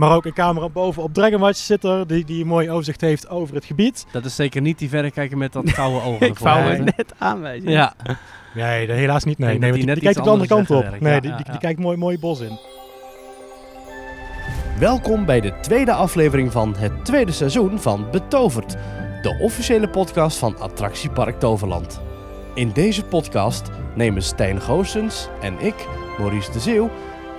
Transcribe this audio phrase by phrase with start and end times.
[0.00, 3.00] Maar ook een camera boven op Dragon Watch zit er, die, die een mooi overzicht
[3.00, 4.06] heeft over het gebied.
[4.12, 6.26] Dat is zeker niet die verrekijker met dat gouden ogen.
[6.26, 6.50] Ik ervoor.
[6.50, 7.70] het net aanwijzen.
[7.70, 7.94] Ja,
[8.54, 9.38] Nee, dat helaas niet.
[9.38, 11.00] Nee, nee die, die die net kijkt de andere kant op.
[11.00, 12.58] Nee, Ja, die, die, ja, die kijkt mooi, mooi bos in.
[14.78, 18.76] Welkom bij de tweede aflevering van het tweede seizoen van Betoverd,
[19.22, 22.00] de officiële podcast van Attractiepark Toverland.
[22.54, 25.86] In deze podcast nemen Stijn Goossens en ik,
[26.18, 26.90] Maurice de Zeeuw,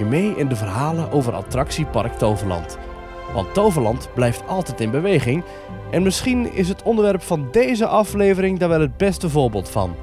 [0.05, 2.77] mee in de verhalen over Attractiepark Toverland.
[3.33, 5.43] Want Toverland blijft altijd in beweging
[5.91, 9.95] en misschien is het onderwerp van deze aflevering daar wel het beste voorbeeld van.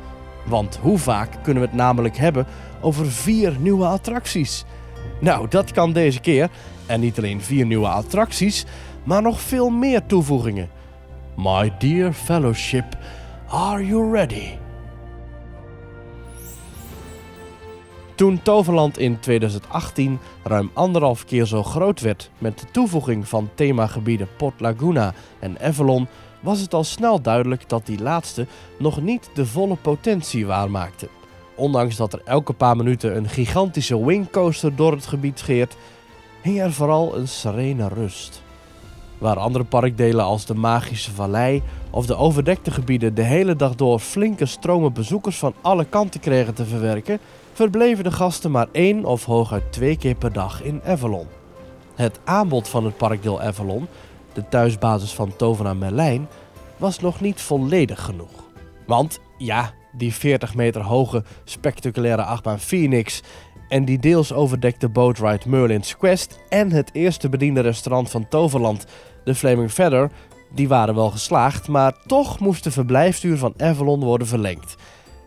[0.47, 2.47] Want hoe vaak kunnen we het namelijk hebben
[2.80, 4.65] over vier nieuwe attracties?
[5.21, 6.49] Nou, dat kan deze keer.
[6.87, 8.66] En niet alleen vier nieuwe attracties,
[9.05, 10.69] maar nog veel meer toevoegingen.
[11.37, 12.96] My dear fellowship,
[13.49, 14.68] are you ready?
[18.19, 24.29] Toen Toverland in 2018 ruim anderhalf keer zo groot werd met de toevoeging van themagebieden
[24.37, 26.07] Port Laguna en Avalon,
[26.41, 28.47] was het al snel duidelijk dat die laatste
[28.79, 31.09] nog niet de volle potentie waarmaakte.
[31.55, 35.77] Ondanks dat er elke paar minuten een gigantische wingcoaster door het gebied scheert,
[36.43, 38.43] hing er vooral een serene rust.
[39.19, 43.99] Waar andere parkdelen als de Magische Vallei of de overdekte gebieden de hele dag door
[43.99, 47.21] flinke stromen bezoekers van alle kanten kregen te verwerken,
[47.59, 51.26] verbleven de gasten maar één of hooguit twee keer per dag in Avalon.
[51.95, 53.88] Het aanbod van het parkdeel Avalon,
[54.32, 56.29] de thuisbasis van tovenaar Merlijn,
[56.76, 58.30] was nog niet volledig genoeg.
[58.86, 63.23] Want ja, die 40 meter hoge spectaculaire achtbaan Phoenix
[63.68, 68.86] en die deels overdekte bootride Merlin's Quest en het eerste bediende restaurant van Toverland,
[69.25, 70.10] de Flaming Feather,
[70.54, 74.75] die waren wel geslaagd, maar toch moest de verblijfstuur van Avalon worden verlengd.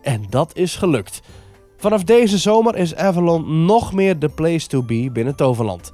[0.01, 1.21] En dat is gelukt.
[1.81, 5.91] Vanaf deze zomer is Avalon nog meer de place to be binnen Toverland.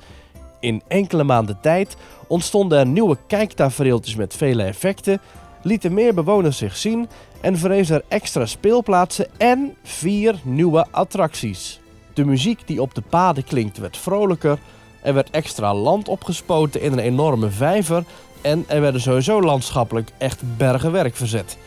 [0.60, 5.22] In enkele maanden tijd ontstonden er nieuwe kijktafereeltjes met vele effecten,
[5.62, 7.10] lieten meer bewoners zich zien
[7.42, 11.80] en verrezen er extra speelplaatsen en vier nieuwe attracties.
[12.14, 14.60] De muziek die op de paden klinkt werd vrolijker,
[15.02, 18.04] er werd extra land opgespoten in een enorme vijver
[18.42, 21.58] en er werden sowieso landschappelijk echt bergen werk verzet.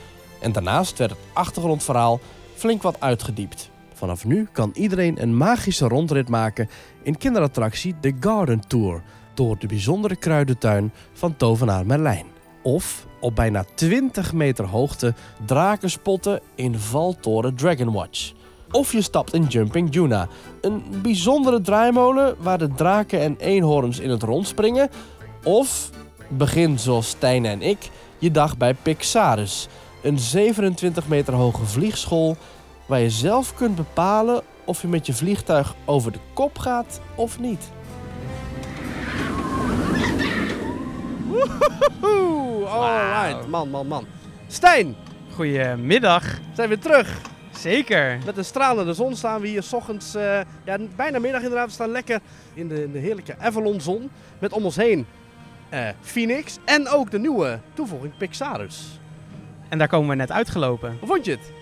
[0.41, 2.21] En daarnaast werd het achtergrondverhaal
[2.55, 3.71] flink wat uitgediept.
[4.01, 6.69] Vanaf nu kan iedereen een magische rondrit maken
[7.03, 9.03] in kinderattractie The Garden Tour
[9.35, 12.27] door de bijzondere kruidentuin van tovenaar Merlijn.
[12.63, 15.15] Of op bijna 20 meter hoogte
[15.47, 18.33] draken spotten in Valtoren Dragon Watch.
[18.71, 20.29] Of je stapt in Jumping Juna,
[20.61, 24.91] een bijzondere draaimolen waar de draken en eenhoorns in het rond springen.
[25.45, 25.91] Of
[26.29, 29.69] begin zoals Stijn en ik je dag bij Pixarus,
[30.03, 32.37] een 27 meter hoge vliegschool
[32.91, 37.39] waar je zelf kunt bepalen of je met je vliegtuig over de kop gaat of
[37.39, 37.69] niet.
[42.01, 44.07] Woehoe, alright, man, man, man.
[44.47, 44.97] Stijn,
[45.35, 46.39] Goedemiddag.
[46.55, 47.21] zijn we terug.
[47.51, 48.19] Zeker.
[48.25, 51.67] Met een stralende zon staan we hier 's ochtends, eh, ja, bijna middag inderdaad.
[51.67, 52.21] We staan lekker
[52.55, 54.11] in de, in de heerlijke Avalon-zon.
[54.39, 55.07] Met om ons heen
[55.69, 59.01] eh, Phoenix en ook de nieuwe toevoeging Pixarus.
[59.69, 60.97] En daar komen we net uitgelopen.
[60.99, 61.60] Hoe vond je het?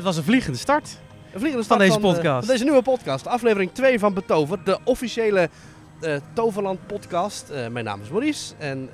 [0.00, 0.98] Het was een vliegende start.
[1.32, 2.46] Een vliegende Van start deze eh, podcast.
[2.46, 5.48] van deze nieuwe podcast, aflevering 2 van Betover, de officiële
[6.00, 7.50] eh, Toverland podcast.
[7.50, 8.88] Eh, mijn naam is Maurice en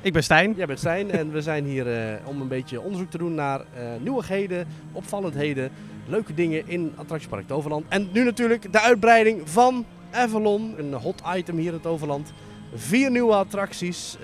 [0.00, 0.54] Ik ben Stijn.
[0.56, 1.10] jij bent Stijn.
[1.10, 1.86] en we zijn hier
[2.24, 3.60] om een beetje onderzoek te doen naar
[4.00, 5.70] nieuwigheden, opvallendheden,
[6.06, 7.84] leuke dingen in attractiepark Toverland.
[7.88, 12.32] En nu natuurlijk de uitbreiding van Avalon, een hot item hier in Toverland.
[12.74, 14.16] Vier nieuwe attracties,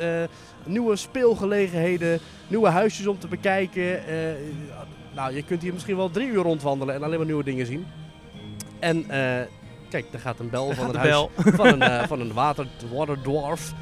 [0.65, 2.19] nieuwe speelgelegenheden,
[2.49, 4.03] nieuwe huisjes om te bekijken.
[5.15, 7.67] Eh, nou, je kunt hier misschien wel drie uur rondwandelen en alleen maar nieuwe dingen
[7.67, 7.87] zien.
[8.79, 9.47] En eh,
[9.89, 11.31] kijk, daar gaat een bel Daar van een huis bel.
[11.37, 13.73] van een, eh, van een water, water dwarf.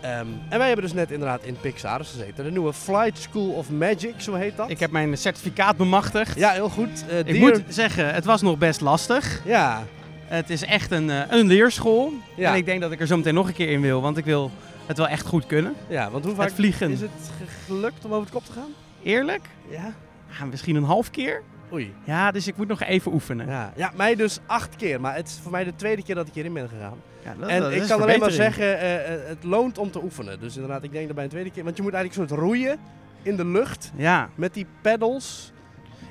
[0.00, 2.44] En wij hebben dus net inderdaad in Pixar gezeten.
[2.44, 4.70] De nieuwe Flight School of Magic, zo heet dat.
[4.70, 6.36] Ik heb mijn certificaat bemachtigd.
[6.38, 7.04] Ja, heel goed.
[7.08, 9.40] Eh, Ik moet zeggen, het was nog best lastig.
[9.44, 9.82] Ja,
[10.26, 12.12] Het is echt een, eh, een leerschool.
[12.36, 12.50] Ja.
[12.50, 14.24] En ik denk dat ik er zo meteen nog een keer in wil, want ik
[14.24, 14.50] wil
[14.86, 15.74] het wel echt goed kunnen.
[15.88, 16.90] ja, want hoe vaak Het vliegen.
[16.90, 18.68] is het ge- gelukt om over de kop te gaan?
[19.02, 19.48] Eerlijk?
[19.70, 19.92] Ja.
[20.38, 21.42] Ja, misschien een half keer.
[21.72, 21.94] Oei.
[22.04, 23.46] Ja, dus ik moet nog even oefenen.
[23.48, 23.72] Ja.
[23.76, 25.00] ja, mij dus acht keer.
[25.00, 26.96] Maar het is voor mij de tweede keer dat ik hierin ben gegaan.
[27.24, 30.02] Ja, dat- en dat ik kan alleen maar zeggen, eh, eh, het loont om te
[30.02, 30.40] oefenen.
[30.40, 31.64] Dus inderdaad, ik denk dat bij een tweede keer...
[31.64, 32.78] Want je moet eigenlijk een soort roeien
[33.22, 35.52] in de lucht Ja, met die pedals.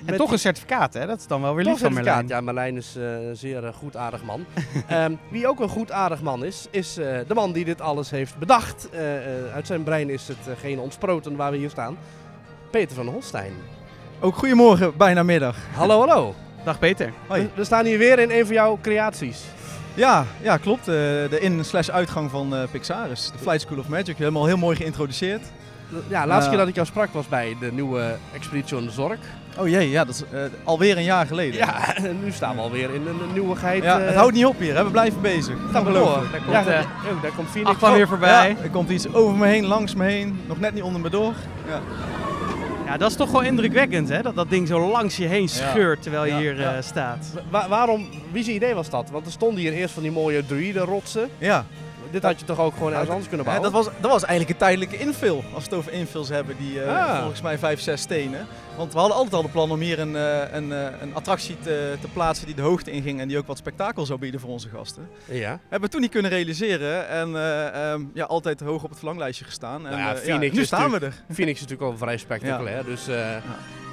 [0.06, 1.06] en toch een certificaat, hè?
[1.06, 2.16] Dat is dan wel weer lief van certificaat.
[2.16, 2.28] Merlijn.
[2.40, 4.46] Ja, Marlijn is eh, een zeer eh, goed aardig man.
[4.88, 8.38] Ehm, wie ook een goed aardig man is, is de man die dit alles heeft
[8.38, 8.90] bedacht.
[9.54, 11.98] Uit zijn brein is het uh, geen ontsproten waar we hier staan.
[12.72, 13.54] Peter van Holstein.
[14.24, 15.56] Ook goedemorgen, bijna middag.
[15.76, 16.36] Hallo, hallo.
[16.64, 17.14] Dag Peter.
[17.28, 17.42] Hoi.
[17.42, 19.42] We, we staan hier weer in een van jouw creaties.
[19.94, 20.80] Ja, ja klopt.
[20.88, 23.32] Eh, de in-slash uitgang van eh, Pixaris.
[23.32, 24.18] De Flight School of Magic.
[24.18, 25.42] Helemaal heel mooi geïntroduceerd.
[26.08, 26.50] Ja, de laatste Eh.
[26.50, 29.20] keer dat ik jou sprak was bij de nieuwe Expedition Zork.
[29.58, 30.24] Oh jee, ja, dat is
[30.64, 31.58] alweer een jaar geleden.
[31.60, 33.84] Ja, en nu staan we alweer in een nieuwigheid.
[33.84, 34.76] Ja, het houdt niet op hier.
[34.76, 34.84] Hè.
[34.84, 35.56] We blijven bezig.
[35.72, 36.06] Gaan we door.
[36.32, 36.80] Daar komt, ja,
[37.14, 37.80] oh, daar komt Phoenix.
[37.80, 38.50] Weer voorbij.
[38.50, 40.40] Ja, er komt iets over me heen, langs me heen.
[40.48, 41.34] Nog net niet onder me door.
[41.68, 41.80] Ja.
[42.86, 44.22] Ja, dat is toch wel indrukwekkend, hè?
[44.22, 46.76] Dat dat ding zo langs je heen scheurt terwijl je Ja, hier ja.
[46.76, 47.34] eh, staat.
[47.50, 49.10] Wa- waarom, wie zijn idee was dat?
[49.10, 51.30] Want er stonden hier eerst van die mooie druidenrotsen.
[51.38, 51.66] ja.
[52.12, 53.74] Dit had je toch ook gewoon ergens anders kunnen Ja, bouwen?
[53.74, 55.30] dat, was, dat was eigenlijk een tijdelijke infill.
[55.54, 57.20] Als we het over infills hebben, die eh, Ah.
[57.20, 58.48] volgens mij vijf, zes stenen.
[58.78, 61.60] Want we hadden altijd al de plan om hier een, eh, een, eh, een attractie
[61.60, 64.50] te, te plaatsen die de hoogte inging en die ook wat spektakel zou bieden voor
[64.50, 65.10] onze gasten.
[65.26, 65.60] Ja.
[65.62, 69.46] Hebben we toen niet kunnen realiseren en eh, ehm, ja, altijd hoog op het verlanglijstje
[69.46, 69.88] gestaan.
[69.88, 71.14] En, Nou ja, Phoenix nu staan we er.
[71.34, 72.86] Phoenix is natuurlijk al vrij spectaculair.
[72.86, 73.36] Dus, eh,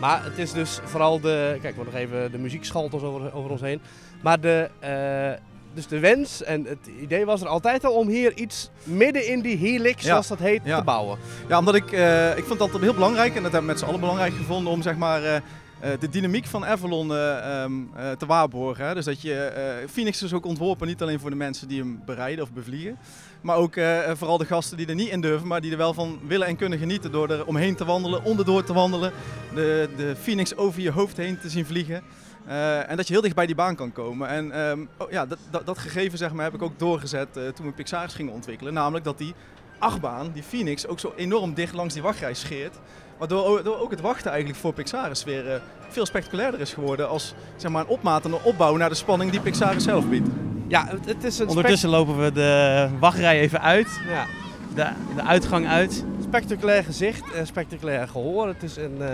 [0.00, 1.58] Maar het is dus vooral de.
[1.62, 3.80] Kijk, we nog even de muziek schalt ons over, over ons heen.
[4.22, 4.68] Maar de.
[4.78, 9.26] eh, dus de wens en het idee was er altijd al om hier iets midden
[9.28, 10.08] in die helix, Ja.
[10.08, 10.78] zoals dat heet, Ja.
[10.78, 11.18] te bouwen.
[11.48, 13.84] Ja, omdat ik, eh, ik vond dat heel belangrijk en dat hebben we met z'n
[13.84, 15.36] allen belangrijk gevonden om zeg maar eh,
[15.80, 18.86] eh, de dynamiek van Avalon eh, ehm, eh, te waarborgen.
[18.86, 18.94] Hè.
[18.94, 19.52] Dus dat je,
[19.90, 22.98] Phoenix is ook ontworpen niet alleen voor de mensen die hem bereiden of bevliegen,
[23.40, 23.74] maar ook
[24.16, 26.56] vooral de gasten die er niet in durven, maar die er wel van willen en
[26.56, 29.12] kunnen genieten door er omheen te wandelen, onderdoor te wandelen,
[29.54, 32.02] de, de Phoenix over je hoofd heen te zien vliegen.
[32.48, 34.28] Eh, en dat je heel dicht bij die baan kan komen.
[34.28, 37.42] En ehm, oh, ja, dat, dat, dat gegeven zeg maar, heb ik ook doorgezet eh,
[37.48, 38.72] toen we Pixaris gingen ontwikkelen.
[38.74, 39.34] Namelijk dat die
[39.78, 42.74] achtbaan, die Phoenix, ook zo enorm dicht langs die wachtrij scheert.
[43.18, 47.34] Waardoor door ook het wachten eigenlijk voor Pixaris weer eh, veel spectaculairder is geworden als
[47.56, 50.28] zeg maar, een opmaat en een opbouw naar de spanning die Pixaris zelf biedt.
[50.68, 54.00] Ja, het, het is een Ondertussen lopen we de wachtrij even uit.
[54.08, 54.26] ja,
[54.74, 54.86] De,
[55.16, 56.04] de uitgang uit.
[56.22, 58.46] spectaculair gezicht en spectaculair gehoor.
[58.46, 59.02] Het is een.
[59.02, 59.08] eh,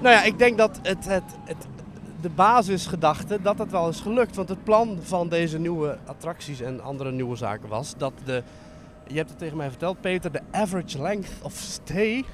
[0.00, 1.66] Nou ja, ik denk dat het, het, het,
[2.26, 4.36] de basisgedachte dat het wel is gelukt.
[4.36, 8.42] Want het plan van deze nieuwe attracties en andere nieuwe zaken was dat de.
[9.06, 12.24] Je hebt het tegen mij verteld, Peter, de average length of stay.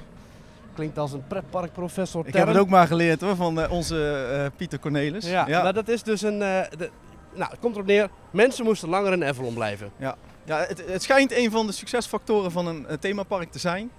[0.75, 2.27] Klinkt als een pretparkprofessor.
[2.27, 5.25] Ik heb het ook maar geleerd hoor, van eh, onze eh, Pieter Cornelis.
[5.29, 6.41] Ja, maar dat is dus een.
[6.41, 6.89] eh, de,
[7.33, 8.09] nou, het komt erop neer.
[8.31, 9.91] Mensen moesten langer in Avalon blijven.
[9.97, 10.15] Ja,
[10.45, 13.91] het, het schijnt een van de succesfactoren van een themapark te zijn.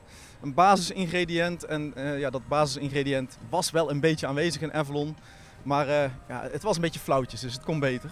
[0.42, 1.64] Een basisingrediënt.
[1.64, 5.16] En ja, dat basisingrediënt was wel een beetje aanwezig in Avalon.
[5.64, 8.10] Maar eh, ja, het was een beetje flauwtjes, dus het kon beter.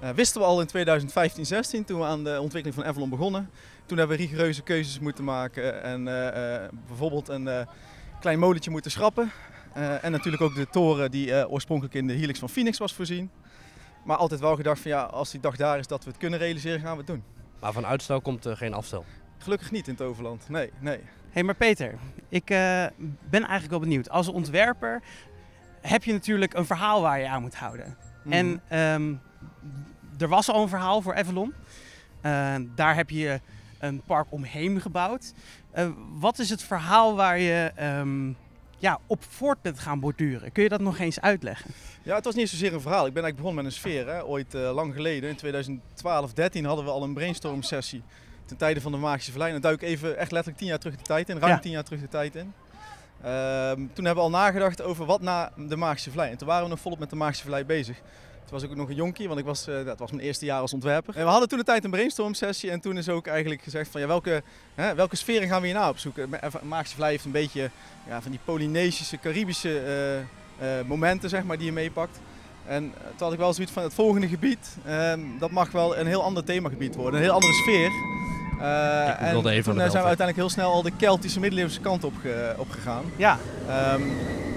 [0.00, 3.50] Eh, wisten we al in 2015, 16 toen we aan de ontwikkeling van Avalon begonnen.
[3.86, 5.82] Toen hebben we rigoureuze keuzes moeten maken.
[5.82, 7.66] En eh, eh, bijvoorbeeld een eh,
[8.20, 9.30] klein molentje moeten schrappen.
[9.76, 12.94] Eh, en natuurlijk ook de toren die eh, oorspronkelijk in de helix van Phoenix was
[12.94, 13.30] voorzien.
[14.04, 16.38] Maar altijd wel gedacht van ja, als die dag daar is dat we het kunnen
[16.38, 17.22] realiseren, gaan we het doen.
[17.60, 19.04] Maar van uitstel komt er geen afstel.
[19.38, 20.48] Gelukkig niet in Toverland.
[20.48, 20.96] Nee, nee.
[20.96, 21.94] Hé, hey, maar Peter,
[22.28, 22.86] ik eh,
[23.30, 24.10] ben eigenlijk wel benieuwd.
[24.10, 25.02] Als ontwerper
[25.88, 27.96] heb je natuurlijk een verhaal waar je aan moet houden.
[28.22, 28.32] Mhm.
[28.32, 29.14] En ehm,
[30.18, 31.54] er was al een verhaal voor Avalon.
[32.20, 33.40] Eh, daar heb je
[33.78, 35.32] een park omheen gebouwd.
[35.70, 35.88] Eh,
[36.18, 38.32] wat is het verhaal waar je ehm,
[38.78, 40.52] ja, op voort bent gaan borduren?
[40.52, 41.70] Kun je dat nog eens uitleggen?
[42.02, 43.06] Ja, het was niet zozeer een verhaal.
[43.06, 44.06] Ik ben eigenlijk begonnen met een sfeer.
[44.08, 44.24] Hè.
[44.24, 48.02] Ooit eh, lang geleden, in 2012, 13 hadden we al een brainstorm sessie.
[48.44, 49.52] Ten tijde van de Magische Vallei.
[49.52, 51.38] Dan duik ik even echt letterlijk 10 jaar terug de tijd in.
[51.38, 51.58] Ruim Ja.
[51.58, 52.52] 10 jaar terug de tijd in.
[53.22, 56.30] Ehm, toen hebben we al nagedacht over wat na de Magische Vallei.
[56.30, 57.96] En toen waren we nog volop met de Magische Vallei bezig.
[57.96, 60.44] Toen was ik ook nog een jonkie, want ik was, eh, dat was mijn eerste
[60.44, 61.16] jaar als ontwerper.
[61.16, 62.70] En we hadden toen de tijd een brainstorm sessie.
[62.70, 64.42] En toen is ook eigenlijk gezegd van ja, welke,
[64.74, 66.40] hè, welke sferen gaan we hier nou opzoeken.
[66.40, 67.70] Eh, Magische Vallei heeft een beetje
[68.08, 69.82] ja, van die Polynesische, Caribische
[70.58, 72.18] eh, momenten zeg maar, die je meepakt.
[72.66, 76.06] En toen had ik wel zoiets van het volgende gebied, ehm, dat mag wel een
[76.06, 77.90] heel ander themagebied worden, een heel andere sfeer.
[78.60, 82.04] Eh, Ik en toen eh, zijn we uiteindelijk heel snel al de Keltische middeleeuwse kant
[82.04, 82.14] op,
[82.56, 83.04] opgegaan.
[83.16, 84.02] Ja, Ehm,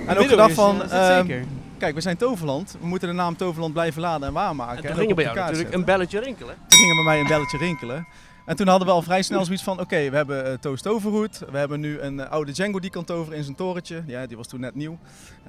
[0.07, 1.43] en ook gedacht van, eh, ehm, zeker.
[1.77, 4.77] kijk we zijn Toverland, we moeten de naam Toverland blijven laden en waarmaken.
[4.77, 5.79] En en toen ook ging op bij jou natuurlijk zetten.
[5.79, 6.55] een belletje rinkelen.
[6.67, 8.07] Toen ging er bij mij een belletje rinkelen.
[8.45, 11.41] En toen hadden we al vrij snel zoiets van, oké, we hebben uh, Toast Toverhoed.
[11.51, 14.03] We hebben nu een eh, oude Django die kan toveren in zijn torentje.
[14.05, 14.97] Ja, die was toen net nieuw.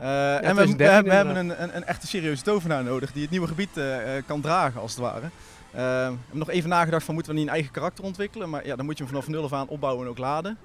[0.00, 3.22] Eh, en we, we, 2013 we hebben een, een, een echte serieuze tovenaar nodig die
[3.22, 5.30] het nieuwe gebied eh, eh, kan dragen, als het ware.
[5.72, 8.50] Eh, we hebben nog even nagedacht van, moeten we niet een eigen karakter ontwikkelen?
[8.50, 10.58] Maar ja, dan moet je hem vanaf nul af aan opbouwen en ook laden.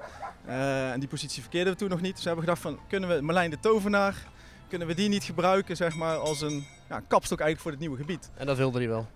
[0.45, 2.13] Eh, en die positie verkeerden we toen nog niet.
[2.13, 4.15] Dus we hebben gedacht van, kunnen we Marlijn de Tovenaar,
[4.67, 7.97] kunnen we die niet gebruiken zeg maar, als een ja, kapstok eigenlijk voor het nieuwe
[7.97, 8.29] gebied?
[8.35, 9.07] En dat wilde hij wel.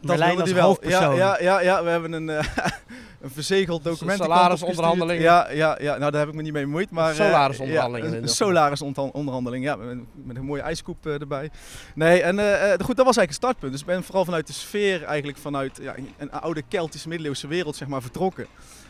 [0.00, 0.78] Merlijn wilde die wel.
[0.80, 2.44] Ja, ja, ja, ja, we hebben een, eh,
[3.20, 4.18] een verzegeld document.
[4.18, 5.22] salarisonderhandelingen.
[5.22, 6.90] Ja, ja, ja, nou daar heb ik me niet mee bemoeid.
[6.90, 8.46] Maar, eh, Salarisonderhandelingen ja, ieder geval.
[8.54, 11.50] salarisonderhandeling, ja, met, met een mooie ijskoep eh, erbij.
[11.94, 12.34] Nee, en
[12.84, 13.72] goed, dat was eigenlijk het startpunt.
[13.72, 17.76] Dus ik ben vooral vanuit de sfeer, eigenlijk vanuit ja, een oude Keltische middeleeuwse wereld
[17.76, 18.46] zeg maar, vertrokken.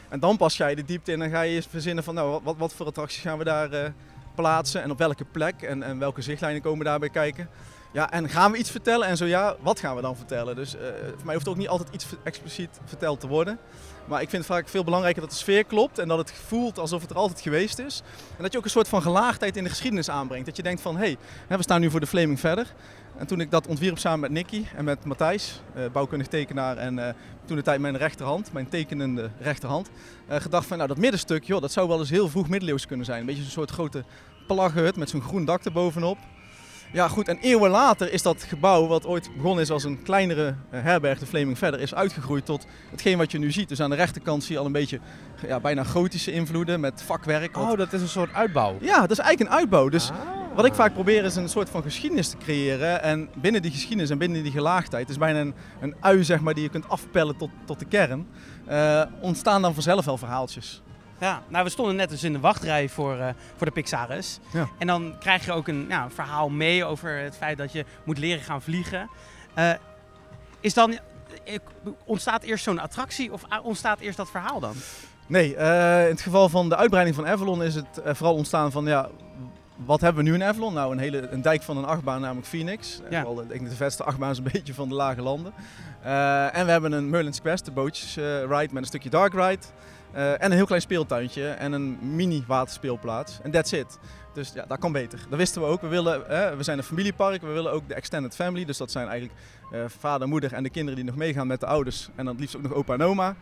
[0.08, 2.40] En dan pas ga je de diepte in en ga je eens verzinnen van nou,
[2.42, 3.92] wat, wat voor attracties gaan we daar
[4.34, 7.48] plaatsen en op welke plek en, en welke zichtlijnen komen daarbij kijken.
[7.97, 9.07] Ja, en gaan we iets vertellen?
[9.07, 10.57] En zo ja, wat gaan we dan vertellen?
[10.57, 10.87] Dus eh,
[11.17, 13.59] voor mij hoeft ook niet altijd iets expliciet verteld te worden.
[14.05, 16.79] Maar ik vind het vaak veel belangrijker dat de sfeer klopt en dat het voelt
[16.79, 18.03] alsof het er altijd geweest is.
[18.37, 20.47] En dat je ook een soort van gelaagdheid in de geschiedenis aanbrengt.
[20.47, 22.75] Dat je denkt van, hé, hey, we staan nu voor de Flaming verder.
[23.17, 26.99] En toen ik dat ontwierp samen met Nicky en met Matthijs, eh, bouwkundig tekenaar en
[26.99, 29.91] eh, toen de tijd mijn rechterhand, mijn tekenende rechterhand,
[30.29, 33.21] gedacht van, nou dat middenstuk, joh, dat zou wel eens heel vroeg middeleeuws kunnen zijn.
[33.21, 34.05] Een beetje zo'n soort grote
[34.47, 36.19] plaggenhut met zo'n groen dak erbovenop.
[36.93, 37.28] Ja, goed.
[37.28, 41.19] En eeuwen later is dat gebouw, wat ooit begonnen is als een kleinere eh, herberg,
[41.19, 43.69] de Fleming verder, is uitgegroeid tot hetgeen wat je nu ziet.
[43.69, 45.00] Dus aan de rechterkant zie je al een beetje
[45.47, 47.55] ja, bijna gotische invloeden met vakwerk.
[47.57, 48.76] wat- Oh, dat is een soort uitbouw.
[48.81, 49.88] Ja, dat is eigenlijk een uitbouw.
[49.88, 50.16] Dus Ah.
[50.55, 53.02] wat ik vaak probeer is een soort van geschiedenis te creëren.
[53.02, 56.40] En binnen die geschiedenis en binnen die gelaagdheid, het is bijna een, een ui zeg
[56.40, 58.26] maar, die je kunt afpellen tot, tot de kern,
[58.66, 60.83] eh, ontstaan dan vanzelf wel verhaaltjes.
[61.18, 64.38] Ja, nou we stonden net dus in de wachtrij voor, eh, voor de Pixaris.
[64.52, 64.68] Ja.
[64.78, 68.42] En dan krijg je ook een, verhaal mee over het feit dat je moet leren
[68.42, 69.11] gaan vliegen.
[69.54, 69.70] Eh,
[70.61, 70.99] is dan,
[72.04, 74.75] ontstaat eerst zo'n attractie of ah, ontstaat eerst dat verhaal dan?
[75.26, 78.85] Nee, eh, in het geval van de uitbreiding van Avalon is het vooral ontstaan van
[78.85, 79.08] ja,
[79.76, 80.75] wat hebben we nu in Avalon?
[80.75, 83.00] Nou, een, hele, een dijk van een achtbaan, namelijk Phoenix.
[83.11, 83.16] Ja.
[83.16, 85.52] Vooral de, ik denk de vetste achtbaan is een beetje van de lage landen.
[86.52, 88.14] En we hebben een Merlin's Quest, de bootjes
[88.49, 89.66] ride met een stukje dark ride.
[90.16, 93.38] Eh, en een heel klein speeltuintje en een mini waterspeelplaats.
[93.42, 93.99] En that's it.
[94.32, 95.18] Dus ja, dat kan beter.
[95.28, 95.80] Dat wisten we ook.
[95.80, 98.64] We, willen, eh, we zijn een familiepark, we willen ook de extended family.
[98.64, 99.40] Dus dat zijn eigenlijk
[99.73, 102.08] eh, vader, moeder en de kinderen die nog meegaan met de ouders.
[102.14, 103.37] En dan het liefst ook nog opa en oma.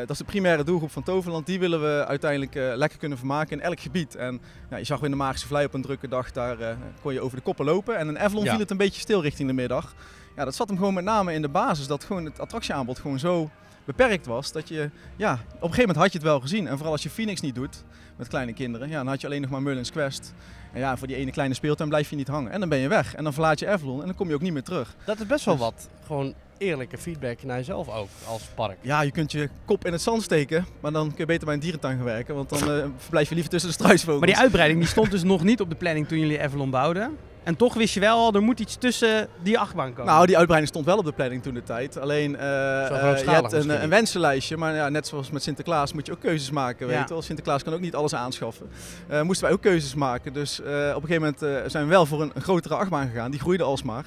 [0.00, 1.46] Dat is de primaire doelgroep van Toverland.
[1.46, 4.16] Die willen we uiteindelijk lekker kunnen vermaken in elk gebied.
[4.16, 7.20] En ja, je zag in de Magische Vlei op een drukke dag, daar kon je
[7.20, 7.96] over de koppen lopen.
[7.96, 8.50] En in Avalon Ja.
[8.50, 9.94] viel het een beetje stil richting de middag.
[10.36, 11.86] Ja, dat zat hem gewoon met name in de basis.
[11.86, 13.50] Dat gewoon het attractieaanbod gewoon zo
[13.96, 14.52] beperkt was.
[14.52, 16.66] Dat je, ja, op een gegeven moment had je het wel gezien.
[16.66, 17.84] En vooral als je Phoenix niet doet,
[18.16, 20.34] met kleine kinderen, ja, dan had je alleen nog maar Merlin's Quest.
[20.72, 22.50] En ja, voor die ene kleine speeltuin blijf je niet hangen.
[22.52, 23.14] En dan ben je weg.
[23.14, 24.94] En dan verlaat je Avalon en dan kom je ook niet meer terug.
[25.04, 25.88] Dat is best wel Dus- wat.
[26.06, 28.76] Gewoon eerlijke feedback naar jezelf ook als park.
[28.80, 31.54] Ja, je kunt je kop in het zand steken, maar dan kun je beter bij
[31.54, 32.34] een dierentuin gaan werken.
[32.34, 34.18] Want dan eh, verblijf je liever tussen de struisvogels.
[34.18, 37.16] Maar die uitbreiding die stond dus nog niet op de planning toen jullie Avalon bouwden.
[37.48, 40.12] En toch wist je wel al, er moet iets tussen die achtbaan komen.
[40.12, 41.98] Nou, die uitbreiding stond wel op de planning toen de tijd.
[41.98, 46.06] Alleen, eh, eh, je hebt een, een wensenlijstje, maar ja, net zoals met Sinterklaas moet
[46.06, 47.02] je ook keuzes maken, weet Ja.
[47.02, 47.22] je wel.
[47.22, 48.68] Sinterklaas kan ook niet alles aanschaffen.
[49.08, 50.32] Eh, moesten wij ook keuzes maken.
[50.32, 53.08] Dus eh, op een gegeven moment eh, zijn we wel voor een, een grotere achtbaan
[53.08, 53.30] gegaan.
[53.30, 54.04] Die groeide alsmaar.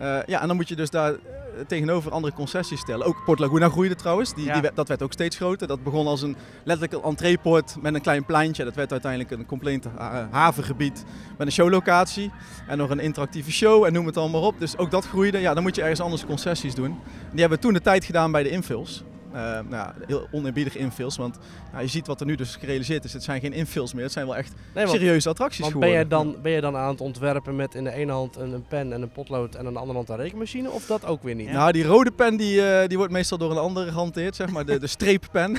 [0.00, 1.18] Eh, ja, en dan moet je dus daar eh,
[1.66, 3.06] tegenover andere concessies stellen.
[3.06, 4.34] Ook Port Laguna groeide trouwens.
[4.34, 4.60] Die, Ja.
[4.60, 5.66] die, dat werd ook steeds groter.
[5.66, 8.64] Dat begon als een letterlijk een entreeport met een klein pleintje.
[8.64, 11.04] Dat werd uiteindelijk een compleet ha- havengebied
[11.38, 12.30] met een showlocatie.
[12.66, 14.58] En nog een interactieve show en noem het allemaal op.
[14.58, 15.38] Dus ook dat groeide.
[15.38, 16.98] Ja, dan moet je ergens anders concessies doen.
[17.30, 19.04] Die hebben we toen de tijd gedaan bij de infills.
[19.32, 21.38] Eh, nou ja, heel oneerbiedig infills, want
[21.72, 23.12] nou, je ziet wat er nu dus gerealiseerd is.
[23.12, 25.90] Het zijn geen infills meer, het zijn wel echt Nee, want, serieuze attracties want ben,
[25.90, 28.66] jij dan, ben je dan aan het ontwerpen met in de ene hand een, een
[28.66, 30.70] pen en een potlood en aan de andere hand een rekenmachine?
[30.70, 31.50] Of dat ook weer niet?
[31.52, 34.64] Nou, die rode pen die, eh, die wordt meestal door een andere gehanteerd, zeg maar,
[34.66, 35.58] de, de streeppen.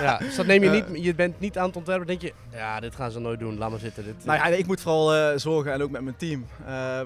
[0.00, 0.88] Ja, dus dat neem je Eh.
[0.90, 3.58] niet, je bent niet aan het ontwerpen, denk je, ja, dit gaan ze nooit doen,
[3.58, 4.04] laat maar zitten.
[4.04, 6.46] Dit, Nou ja, ik moet vooral zorgen, en ook met mijn team,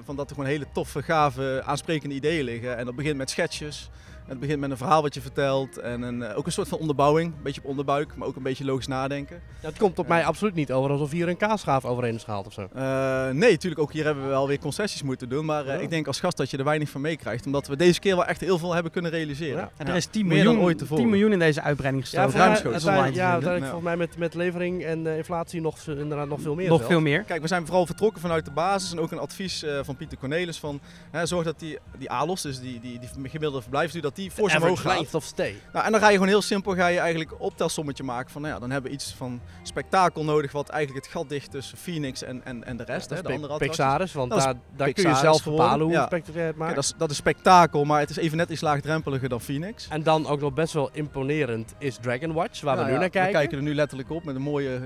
[0.05, 2.77] van dat er gewoon hele toffe, gave, aansprekende ideeën liggen.
[2.77, 3.89] En dat begint met sketches.
[4.27, 6.77] Het begint met een verhaal wat je vertelt en een, eh, ook een soort van
[6.77, 7.33] onderbouwing.
[7.35, 9.41] Een beetje op onderbuik, maar ook een beetje logisch nadenken.
[9.61, 10.13] Ja, het komt op Ja.
[10.13, 12.67] mij absoluut niet over alsof hier een kaasschaaf overheen is gehaald of zo.
[12.73, 15.45] Eh, nee, natuurlijk ook hier hebben we wel weer concessies moeten doen.
[15.45, 15.79] Maar eh, Ja.
[15.81, 17.45] ik denk als gast dat je er weinig van meekrijgt.
[17.45, 19.57] Omdat we deze keer wel echt heel veel hebben kunnen realiseren.
[19.57, 19.71] Ja.
[19.77, 21.03] En er is 10 meer dan miljoen, ooit tevoren.
[21.03, 22.25] 10 miljoen in deze uitbreiding gestoken.
[22.31, 22.85] Dat is ruimschoots.
[22.85, 23.41] online ja, Ja.
[23.59, 26.69] volgens mij met, met levering en eh, inflatie nog, veel- inderdaad nog veel meer.
[26.69, 27.23] Nog veel meer.
[27.23, 28.91] Kijk, we zijn vooral vertrokken vanuit de basis.
[28.91, 30.79] En ook een advies eh, van Pieter Cornelis van...
[31.11, 34.49] Hè, zorg dat die, die ALOS, dus die, die, die gemiddelde verblijfsduur, dat die voor
[34.49, 34.93] zijn gaat.
[34.95, 35.55] length of stay.
[35.73, 38.53] Nou, en dan ga je gewoon heel simpel ga je eigenlijk optelsommetje maken van, nou
[38.53, 42.23] ja, dan hebben we iets van spektakel nodig wat eigenlijk het gat dicht tussen Phoenix
[42.23, 43.57] en, en, en de rest, dat hè, is de andere.
[43.57, 46.05] Pixaris, want Dat is daar, daar kun je zelf bepalen hoe ja.
[46.05, 46.73] spectaculair het maakt.
[46.73, 49.87] Kijk, dat, is, dat is spektakel, maar het is even net iets laagdrempeliger dan Phoenix.
[49.89, 52.99] En dan ook nog best wel imponerend is Dragon Watch, waar Nou we nu ja,
[53.01, 53.31] naar kijken.
[53.31, 54.81] We kijken er nu letterlijk op met een mooie eh,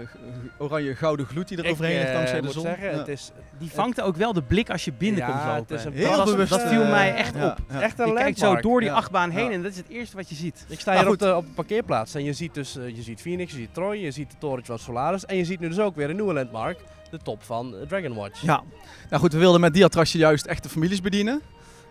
[0.57, 2.61] oranje gouden gloed die er Ik, overheen ligt eh, dankzij de zon.
[2.63, 2.97] zeggen, Ja.
[2.97, 5.75] het is Die vangt ook wel de blik als je binnenkomt Ja, lopen.
[5.75, 7.57] het is een dat, was- bewust, dat viel eh, mij echt ja, op.
[7.71, 7.81] ja.
[7.81, 8.95] echt een Je kijkt zo door die Ja.
[9.29, 9.51] Heen Ja.
[9.51, 10.65] en dat is het eerste wat je ziet.
[10.67, 13.01] Ik sta Maar hier op de, op de parkeerplaats en je ziet dus eh, je
[13.01, 15.67] ziet Phoenix, je ziet Troy, je ziet de torentje van Solaris en je ziet nu
[15.67, 16.79] dus ook weer een nieuwe landmark,
[17.11, 18.41] de top van eh, Dragon Watch.
[18.41, 18.63] Ja,
[19.09, 21.41] nou goed, we wilden met die attractie juist echt de families bedienen.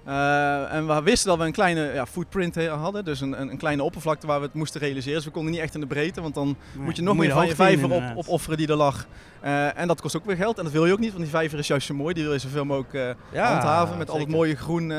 [0.05, 3.51] Eh, en we wisten dat we een kleine ja, footprint he- hadden, dus een, een,
[3.51, 5.17] een kleine oppervlakte waar we het moesten realiseren.
[5.17, 7.47] Dus we konden niet echt in de breedte, want dan moet je nog meer van
[7.47, 9.07] je vijver op, opofferen die er lag.
[9.41, 11.33] Eh, en dat kost ook weer geld en dat wil je ook niet, want die
[11.33, 12.15] vijver is juist zo mooi.
[12.15, 14.93] Die wil je zoveel mogelijk eh, Ja, handhaven met al het mooie groen.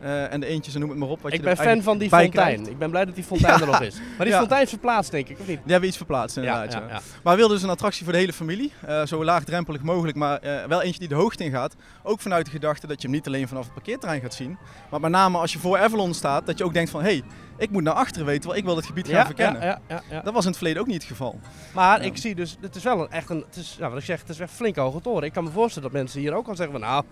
[0.00, 1.20] Eh, en de eentjes en noem het maar op.
[1.22, 2.30] Wat Ik je ben fan van die fontein.
[2.30, 2.68] krijgt.
[2.68, 3.94] Ik ben blij dat die fontein er nog is.
[4.16, 4.38] Maar die Ja.
[4.38, 5.60] fontein is verplaatst, denk ik, of niet?
[5.62, 6.78] Die hebben iets verplaatst inderdaad, ja.
[6.80, 7.00] ja, ja.
[7.22, 8.72] Maar we wilden dus een attractie voor de hele familie.
[8.86, 11.74] eh, zo laagdrempelig mogelijk, maar eh, wel eentje die de hoogte in gaat.
[12.02, 14.58] Ook vanuit de gedachte dat je hem niet alleen vanaf het parkeerterrein gaat zien.
[14.90, 17.00] Maar met name als je voor Avalon staat, dat je ook denkt van...
[17.02, 17.22] hé, hey,
[17.56, 19.62] ik moet naar achteren weten, want ik wil het gebied gaan Ja, verkennen.
[19.62, 20.20] ja, ja, ja, ja.
[20.20, 21.40] Dat was in het verleden ook niet het geval.
[21.74, 22.06] Maar Ja.
[22.06, 24.20] ik zie dus, het is wel een, echt een, het is, ja, wat ik zeg,
[24.20, 25.22] het is echt flink hoge toren.
[25.22, 27.04] Ik kan me voorstellen dat mensen hier ook al zeggen van nou,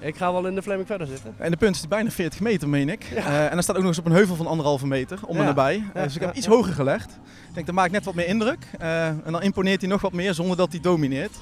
[0.00, 1.34] ik ga wel in de Fleming verder zitten.
[1.38, 3.04] En de punt is bijna 40 meter, meen ik.
[3.14, 5.40] Eh, en dan staat ook nog eens op een heuvel van anderhalve meter, om Ja.
[5.40, 5.84] en nabij.
[5.94, 7.10] Eh, dus ik heb ja, iets hoger gelegd.
[7.48, 8.66] Ik denk, dat maakt net wat meer indruk.
[8.78, 11.36] Eh, en dan imponeert hij nog wat meer, zonder dat hij domineert.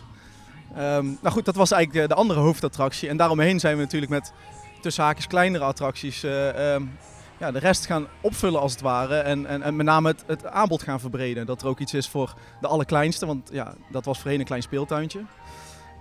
[0.76, 3.08] Ehm, nou goed, dat was eigenlijk de, de andere hoofdattractie.
[3.08, 4.32] En daaromheen zijn we natuurlijk met
[4.80, 6.22] tussen haakjes kleinere attracties...
[6.22, 6.82] eh, ehm,
[7.38, 9.16] ja, de rest gaan opvullen als het ware.
[9.16, 11.46] En, en, en met name het, het aanbod gaan verbreden.
[11.46, 13.26] Dat er ook iets is voor de allerkleinste.
[13.26, 15.20] Want ja, dat was voorheen een klein speeltuintje.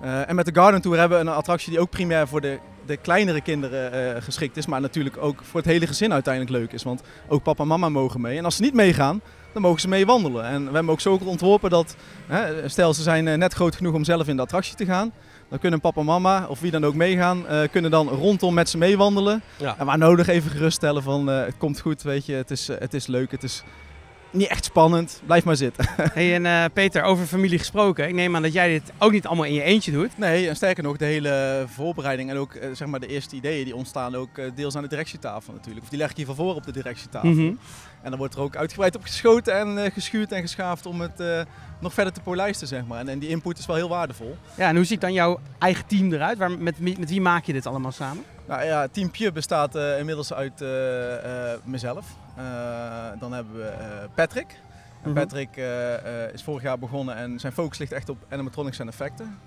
[0.02, 2.60] Eh, en met de Garden Tour hebben we een attractie die ook primair voor de,
[2.86, 4.66] de kleinere kinderen eh, geschikt is.
[4.66, 6.84] Maar natuurlijk ook voor het hele gezin uiteindelijk leuk is.
[6.84, 8.38] Want ook papa en mama mogen mee.
[8.38, 9.22] En als ze niet meegaan,
[9.54, 10.46] dan mogen ze mee wandelen.
[10.46, 11.96] En we hebben ook zo ontworpen dat,
[12.28, 15.12] hè, stel ze zijn eh, net groot genoeg om zelf in de attractie te gaan.
[15.50, 18.78] Dan kunnen papa en mama, of wie dan ook meegaan, kunnen dan rondom met ze
[18.78, 19.42] meewandelen.
[19.58, 19.76] Ja.
[19.78, 22.34] En waar nodig even geruststellen van het komt goed, weet je.
[22.34, 23.64] Het is, het is leuk, het is
[24.32, 25.22] niet echt spannend.
[25.26, 25.86] Blijf maar zitten.
[26.14, 28.08] Hey, en eh, Peter, over familie gesproken.
[28.08, 30.18] Ik neem aan dat jij dit ook niet allemaal in je eentje doet.
[30.18, 33.66] Nee, en sterker nog, de hele voorbereiding en ook eh, zeg maar de eerste ideeën
[33.66, 35.84] die ontstaan ook eh, deels aan de directietafel natuurlijk.
[35.84, 37.30] Of die leg ik hier van voor op de directietafel.
[37.30, 37.54] Mhm.
[38.02, 41.20] En dan wordt er ook uitgebreid op geschoten en eh, geschuurd en geschaafd om het
[41.20, 41.42] eh,
[41.80, 43.00] nog verder te polijsten, zeg maar.
[43.00, 44.38] En, en die input is wel heel waardevol.
[44.58, 46.38] Ja, en hoe ziet dan jouw eigen team eruit?
[46.38, 48.24] Waar, met, wie- met wie maak je dit allemaal samen?
[48.48, 52.06] Nou ja, Team Pure bestaat eh, inmiddels uit eh, eh, mezelf.
[52.40, 54.60] Eh, dan hebben we eh, Patrick.
[55.04, 55.20] En Mhm.
[55.20, 58.88] Patrick eh, eh, is vorig jaar begonnen en zijn focus ligt echt op animatronics en
[58.88, 59.38] effecten.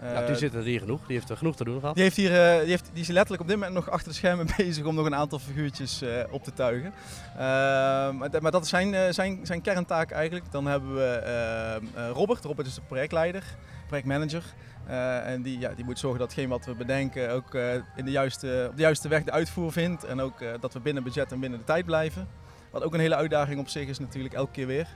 [0.00, 1.94] Eh, Nou, die zitten er hier genoeg, die heeft er genoeg te doen gehad.
[1.94, 4.14] Die, heeft hier, eh, die, heeft, die is letterlijk op dit moment nog achter de
[4.14, 6.92] schermen bezig om nog een aantal figuurtjes eh, op te tuigen.
[7.36, 10.44] Ehm, maar, dat- maar dat is zijn, eh, zijn, zijn kerntaak eigenlijk.
[10.50, 11.80] Dan hebben we
[12.12, 12.44] Robert.
[12.44, 13.42] Robert is de projectleider,
[13.86, 14.42] projectmanager.
[14.88, 18.04] Eh, en die, ja, die moet zorgen dat hetgeen wat we bedenken ook eh, in
[18.04, 20.04] de juiste, op de juiste weg de uitvoer vindt.
[20.04, 22.28] En ook eh, dat we binnen budget en binnen de tijd blijven.
[22.70, 24.88] Wat ook een hele uitdaging op zich is natuurlijk, elke keer weer.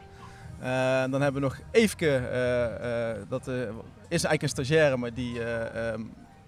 [1.11, 2.21] Dan hebben we nog Eefke,
[3.29, 3.49] dat
[4.13, 6.03] is eigenlijk een stagiaire, maar die, eh, ehm,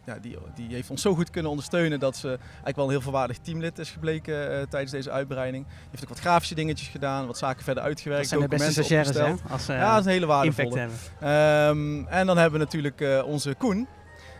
[0.07, 3.01] ja, die, die heeft ons zo goed kunnen ondersteunen dat ze eigenlijk wel een heel
[3.01, 5.65] volwaardig teamlid is gebleken eh, tijdens deze uitbreiding.
[5.67, 8.73] Die heeft ook wat grafische dingetjes gedaan, wat zaken verder uitgewerkt, Dat zijn de beste
[8.73, 9.35] stagiaires, hè?
[9.53, 10.79] Als ze Ja, dat is een hele impact waardevolle.
[10.79, 12.05] hebben.
[12.05, 13.87] Ehm, en dan hebben we natuurlijk eh, onze Koen.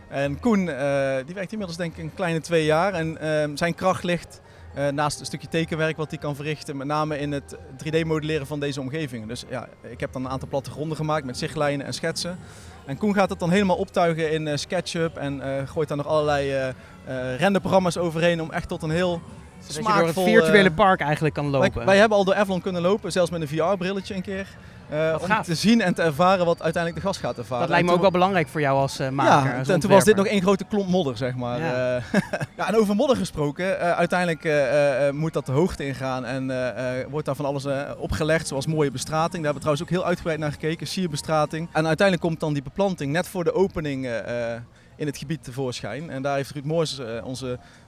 [0.09, 2.93] En Koen, eh, die werkt inmiddels denk ik een kleine twee jaar.
[2.93, 4.41] En ehm, zijn kracht ligt
[4.73, 8.59] eh, naast een stukje tekenwerk wat hij kan verrichten, met name in het 3D-modelleren van
[8.59, 9.27] deze omgeving.
[9.27, 12.37] Dus ja, ik heb dan een aantal plattegronden gemaakt met zichtlijnen en schetsen.
[12.85, 16.07] En Koen gaat het dan helemaal optuigen in eh, SketchUp en eh, gooit daar nog
[16.07, 19.21] allerlei eh renderprogramma's overheen om echt tot een heel
[19.59, 20.23] Zodat je door het smaakvol...
[20.23, 21.85] virtuele park eigenlijk kan wij, lopen.
[21.85, 24.47] wij hebben al door Avalon kunnen lopen, zelfs met een VR-brilletje een keer.
[24.89, 25.45] Eh, om gaaf.
[25.45, 27.61] te zien en te ervaren wat uiteindelijk de gast gaat ervaren.
[27.61, 29.51] dat lijkt me ook wel belangrijk voor jou als eh, maker.
[29.51, 31.59] ja, als en toen was dit nog één grote klomp modder, zeg maar.
[31.59, 31.65] Ja.
[31.95, 32.01] Ja,
[32.57, 36.51] ja en over modder gesproken, eh, uiteindelijk eh, eh, moet dat de hoogte ingaan en
[36.51, 39.43] eh, eh, wordt daar van alles eh, opgelegd, zoals mooie bestrating.
[39.43, 41.67] Daar hebben we trouwens ook heel uitgebreid naar gekeken, sierbestrating.
[41.71, 44.61] En uiteindelijk komt dan die beplanting net voor de opening eh, eh,
[44.97, 46.09] in het gebied tevoorschijn.
[46.09, 47.07] En daar heeft Ruud Moors, eh,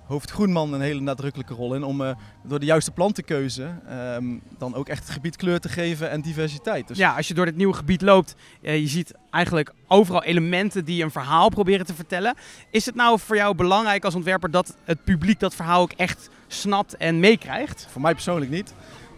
[0.08, 4.26] hoofdgroenman, een hele nadrukkelijke rol in om eh, door de juiste plantenkeuze ehm,
[4.58, 6.88] dan ook echt het gebied kleur te geven en diversiteit.
[6.88, 10.86] Dus Ja, als je door dit nieuwe gebied loopt, eh, je ziet eigenlijk overal elementen
[10.86, 12.36] die een verhaal proberen te vertellen.
[12.72, 16.30] Is het nou voor jou belangrijk als ontwerper dat het publiek dat verhaal ook echt
[16.48, 17.88] snapt en meekrijgt?
[17.89, 18.74] Voor mij persoonlijk niet.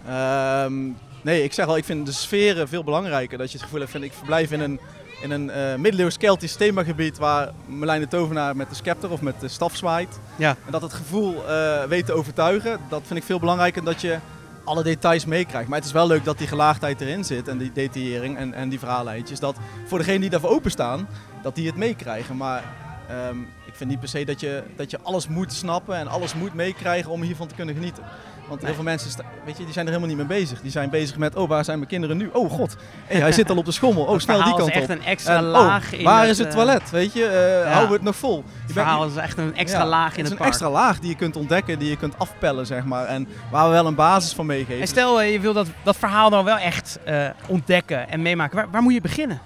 [0.08, 0.74] Ehm,
[1.22, 3.38] nee, ik zeg al, ik vind de sferen veel belangrijker.
[3.38, 4.80] Dat je het gevoel hebt van ik verblijf in een,
[5.22, 9.40] in een eh middeleeuws Keltisch themagebied waar Merlijn de Tovenaar met de scepter of met
[9.40, 10.20] de staf zwaait.
[10.36, 10.56] Ja.
[10.66, 14.02] En dat het gevoel eh, weet te overtuigen, dat vind ik veel belangrijker dan dat
[14.02, 14.18] je
[14.64, 15.68] alle details meekrijgt.
[15.70, 18.70] Maar het is wel leuk dat die gelaagdheid erin zit en die detaillering en, en
[18.70, 19.40] die verhaallijntjes.
[19.40, 21.08] Dat voor degenen die daarvoor openstaan,
[21.42, 22.38] dat die het meekrijgen.
[22.38, 22.64] Maar
[23.08, 26.34] ehm, ik vind niet per se dat je, dat je alles moet snappen en alles
[26.34, 28.04] moet meekrijgen om hiervan te kunnen genieten.
[28.50, 30.62] Want heel veel mensen sta- weet je, die zijn er helemaal niet mee bezig.
[30.62, 32.30] Die zijn bezig met, oh waar zijn mijn kinderen nu?
[32.34, 34.04] Oh god, hey, hij zit al op de schommel.
[34.04, 34.90] Oh snel die kant is echt op.
[34.90, 36.90] een extra En, oh, laag in waar het, is het toilet?
[36.90, 37.70] Weet je, ja.
[37.70, 38.36] houden we het nog vol?
[38.36, 40.70] Je Het verhaal is echt een extra ja, laag in het het, is een extra
[40.70, 43.06] laag die je kunt ontdekken, die je kunt afpellen, zeg maar.
[43.06, 44.82] En waar we wel een basis van meegeven.
[44.82, 48.56] En stel, eh, je wil dat, dat verhaal nou wel echt eh, ontdekken en meemaken.
[48.56, 49.40] Waar, waar moet je beginnen?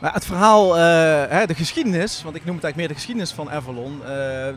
[0.00, 0.82] Maar het verhaal, eh,
[1.28, 4.02] hè, de geschiedenis, want ik noem het eigenlijk meer de geschiedenis van Avalon,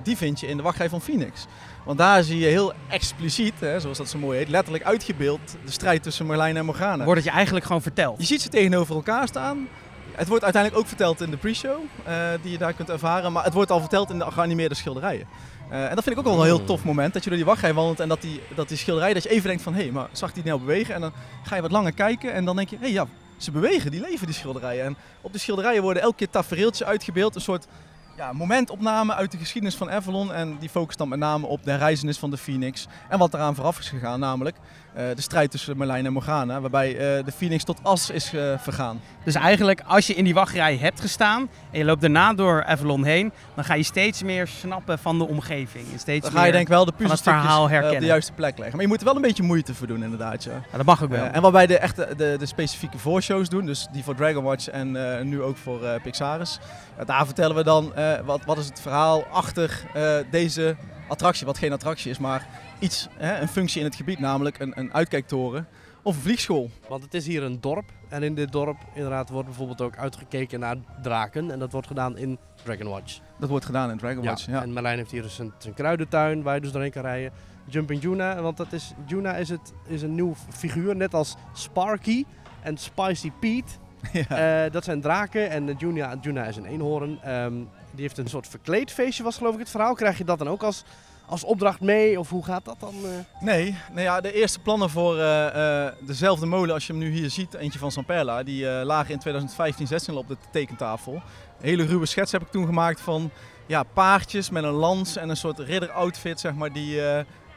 [0.03, 1.45] die vind je in de wachtrij van Phoenix.
[1.85, 5.71] Want daar zie je heel expliciet, hè, zoals dat zo mooi heet, letterlijk uitgebeeld de
[5.71, 7.03] strijd tussen Merlijn en Morgana.
[7.03, 8.19] Wordt het je eigenlijk gewoon verteld?
[8.19, 9.67] Je ziet ze tegenover elkaar staan.
[10.11, 13.31] Het wordt uiteindelijk ook verteld in de pre-show, eh, die je daar kunt ervaren.
[13.31, 15.27] Maar het wordt al verteld in de geanimeerde schilderijen.
[15.69, 17.13] Eh, en dat vind ik ook wel een heel tof moment.
[17.13, 19.47] Dat je door die wachtrij wandelt en dat die, dat die schilderij, dat je even
[19.47, 19.73] denkt van...
[19.73, 20.95] Hé, hey, maar zag die nou bewegen?
[20.95, 22.75] En dan ga je wat langer kijken en dan denk je...
[22.75, 24.85] Hé, hey, ja, ze bewegen, die leven die schilderijen.
[24.85, 27.35] En op de schilderijen worden elke keer tafereeltjes uitgebeeld.
[27.35, 27.67] Een soort
[28.15, 30.33] ja, momentopname uit de geschiedenis van Avalon.
[30.33, 32.87] En die focust dan met name op de herreizenis van de Phoenix.
[33.09, 34.57] En wat eraan vooraf is gegaan, namelijk
[34.95, 36.61] de strijd tussen Merlijn en Morgana.
[36.61, 39.01] Waarbij eh, de Phoenix tot as is eh, vergaan.
[39.23, 43.03] Dus eigenlijk, als je in die wachtrij hebt gestaan en je loopt daarna door Avalon
[43.03, 45.85] heen, dan ga je steeds meer snappen van de omgeving.
[45.97, 48.71] Steeds Dan ga je denk ik wel de puzzelstukjes eh, op de juiste plek leggen.
[48.75, 50.43] Maar je moet er wel een beetje moeite voor doen inderdaad.
[50.43, 50.51] Ja.
[50.51, 51.23] Ja, dat mag ook wel.
[51.23, 54.67] Eh, en waarbij de, echte, de, de specifieke voorshows doen, dus die voor Dragon Watch
[54.67, 56.59] en eh, nu ook voor eh, Pixaris.
[57.05, 60.75] Daar vertellen we dan eh, wat, wat is het verhaal achter eh, deze
[61.07, 61.45] attractie.
[61.45, 62.47] Wat geen attractie is, maar
[62.79, 65.67] iets, hè, een functie in het gebied, namelijk een, een uitkijktoren
[66.05, 66.69] of een vliegschool.
[66.87, 67.91] Want het is hier een dorp.
[68.09, 71.51] En in dit dorp inderdaad wordt bijvoorbeeld ook uitgekeken naar draken.
[71.51, 73.19] En dat wordt gedaan in Dragon Watch.
[73.39, 74.45] Dat wordt gedaan in Dragon Watch.
[74.45, 74.61] Ja.
[74.61, 77.31] En Merlijn heeft hier dus een, zijn kruidentuin waar je dus doorheen kan rijden.
[77.65, 82.25] Jumping Juna, want dat is, Juna is, het, is een nieuw figuur, net als Sparky
[82.61, 83.71] en Spicy Pete.
[84.11, 84.65] Ja.
[84.65, 87.21] Eh, dat zijn draken en Juna, Juna is een eenhoorn.
[87.21, 87.53] Ehm,
[87.91, 89.93] die heeft een soort verkleedfeestje, was geloof ik het verhaal.
[89.93, 90.83] Krijg je dat dan ook als,
[91.27, 92.19] als opdracht mee?
[92.19, 92.93] Of hoe gaat dat dan?
[93.03, 93.43] eh?
[93.43, 97.09] Nee, nou ja, de eerste plannen voor eh, eh, dezelfde molen als je hem nu
[97.09, 101.13] hier ziet, eentje van Samperla, die eh, lagen in 2015, 16 al op de tekentafel.
[101.13, 101.21] Een
[101.59, 103.31] hele ruwe schets heb ik toen gemaakt van
[103.65, 107.01] ja, paardjes met een lans en een soort ridderoutfit, zeg maar, die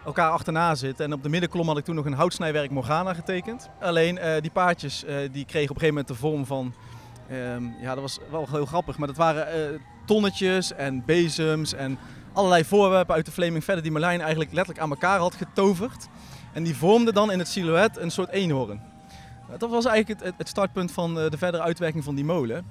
[0.05, 1.05] elkaar achterna zitten.
[1.05, 3.69] En op de middenkolom had ik toen nog een houtsnijwerk Morgana getekend.
[3.81, 6.75] Alleen die paardjes die kregen op een gegeven moment de vorm van,
[7.29, 11.99] ehm, ja dat was wel heel grappig, maar dat waren tonnetjes en bezems en
[12.33, 16.09] allerlei voorwerpen uit de Flaming Feather die Merlijn eigenlijk letterlijk aan elkaar had getoverd.
[16.53, 18.81] En die vormden dan in het silhouet een soort eenhoorn.
[19.59, 22.67] Dat was eigenlijk het, het startpunt van eh, de verdere uitwerking van die molen.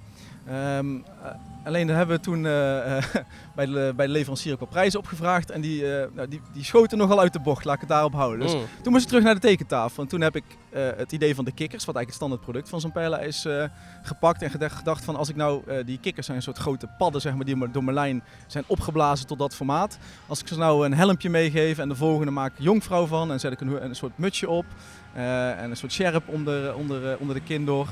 [0.47, 1.31] Ehm, eh,
[1.63, 3.03] alleen daar hebben we toen eh, eh,
[3.55, 5.51] bij, de, bij de leverancier ook wel prijzen opgevraagd.
[5.51, 5.83] En die,
[6.13, 8.39] nou, die, die schoten nogal uit de bocht, laat ik het daarop houden.
[8.39, 8.61] Dus Mm.
[8.81, 10.03] toen moest ik terug naar de tekentafel.
[10.03, 13.19] En toen heb ik het idee van de kikkers, wat eigenlijk het standaardproduct van Zampella
[13.19, 13.63] is, eh,
[14.01, 14.41] gepakt.
[14.41, 17.45] En gedacht, van als ik nou, die kikkers zijn een soort grote padden zeg maar,
[17.45, 19.97] die door Merlijn zijn opgeblazen tot dat formaat.
[20.27, 23.31] Als ik ze nou een helmpje meegeef en de volgende maak ik jonkvrouw van.
[23.31, 24.65] En zet ik een, een soort mutsje op.
[25.13, 27.87] en een soort sjerp onder, onder, onder de kin door.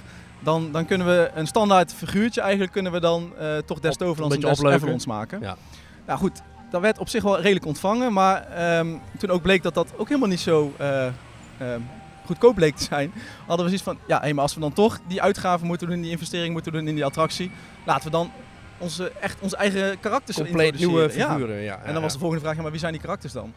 [0.46, 4.36] Dan, dan kunnen we een standaard figuurtje eigenlijk kunnen we dan eh, toch des Toverlands
[4.36, 4.64] en des.
[4.64, 5.40] Avalons maken.
[5.42, 5.58] Ja.
[6.06, 8.14] Nou goed, dat werd op zich wel redelijk ontvangen.
[8.14, 11.82] Maar ehm, toen ook bleek dat dat ook helemaal niet zo eh, ehm,
[12.26, 13.14] goedkoop bleek te zijn.
[13.38, 16.02] Hadden we zoiets van, ja hé, maar als we dan toch die uitgaven moeten doen,
[16.02, 17.52] die investering moeten doen in die attractie.
[17.86, 18.32] Laten we dan
[18.78, 21.12] onze, echt onze eigen karakters Compleet nieuwe.
[21.16, 21.32] Ja.
[21.34, 21.62] figuren.
[21.62, 21.80] Ja.
[21.84, 23.54] En dan was de volgende vraag, ja, maar wie zijn die karakters dan?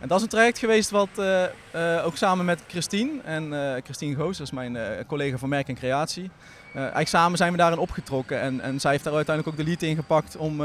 [0.00, 3.82] En dat is een traject geweest wat eh, eh, ook samen met Christine en eh,
[3.84, 6.30] Christine Goos, dat is mijn collega van Merk en Creatie.
[6.74, 9.82] eigenlijk samen zijn we daarin opgetrokken en, en zij heeft daar uiteindelijk ook de lead
[9.82, 10.62] in gepakt om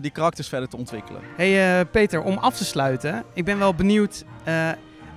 [0.00, 1.22] die karakters verder te ontwikkelen.
[1.36, 4.24] Hey Peter, om af te sluiten, ik ben wel benieuwd.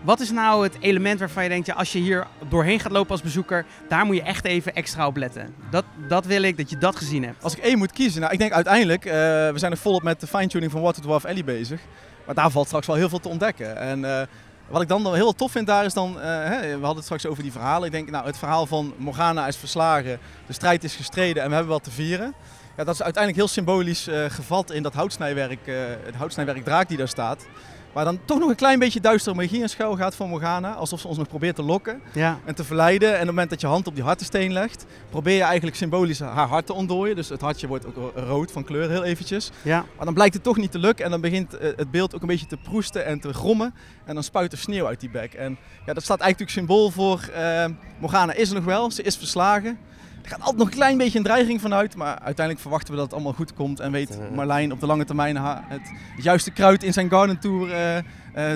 [0.04, 3.12] Wat is nou het element waarvan je denkt, ja, als je hier doorheen gaat lopen
[3.12, 5.56] als bezoeker, daar moet je echt even extra op letten.
[5.70, 7.44] Dat, dat wil ik, dat je dat gezien hebt.
[7.44, 10.20] Als ik één moet kiezen, nou ik denk uiteindelijk, eh, we zijn er volop met
[10.20, 11.82] de fine-tuning van Water Dwarf Alley bezig.
[12.26, 13.78] Maar daar valt straks wel heel veel te ontdekken.
[13.78, 14.22] En eh,
[14.68, 17.26] wat ik dan heel tof vind daar is dan, eh, hè, we hadden het straks
[17.26, 17.86] over die verhalen.
[17.86, 21.56] Ik denk, nou het verhaal van Morgana is verslagen, de strijd is gestreden en we
[21.56, 22.34] hebben wat te vieren.
[22.78, 25.60] Ja, dat is uiteindelijk heel symbolisch gevat in dat houtsnijwerk,
[26.06, 27.46] het houtsnijwerk draak die daar staat.
[27.94, 30.74] Waar dan toch nog een klein beetje duistere magie in schuil gaat van Morgana.
[30.74, 32.40] Alsof ze ons nog probeert te lokken Ja.
[32.46, 33.08] en te verleiden.
[33.10, 36.20] En op het moment dat je hand op die hartensteen legt, probeer je eigenlijk symbolisch
[36.20, 37.16] haar hart te ontdooien.
[37.16, 39.52] Dus het hartje wordt ook rood van kleur heel eventjes.
[39.62, 39.86] Ja.
[39.96, 42.22] Maar dan blijkt het toch niet te lukken en dan begint eh, het beeld ook
[42.22, 43.74] een beetje te proesten en te grommen.
[44.06, 45.34] En dan spuit er sneeuw uit die bek.
[45.34, 47.66] En ja, dat staat eigenlijk natuurlijk symbool voor eh,
[48.00, 49.78] Morgana is er nog wel, ze is verslagen.
[50.24, 53.06] Er gaat altijd nog een klein beetje een dreiging vanuit, maar uiteindelijk verwachten we dat
[53.06, 53.80] het allemaal goed komt.
[53.80, 54.36] En weet Ja.
[54.36, 58.04] Marlijn op de lange termijn het, het juiste kruid in zijn Garden Tour eh, eh,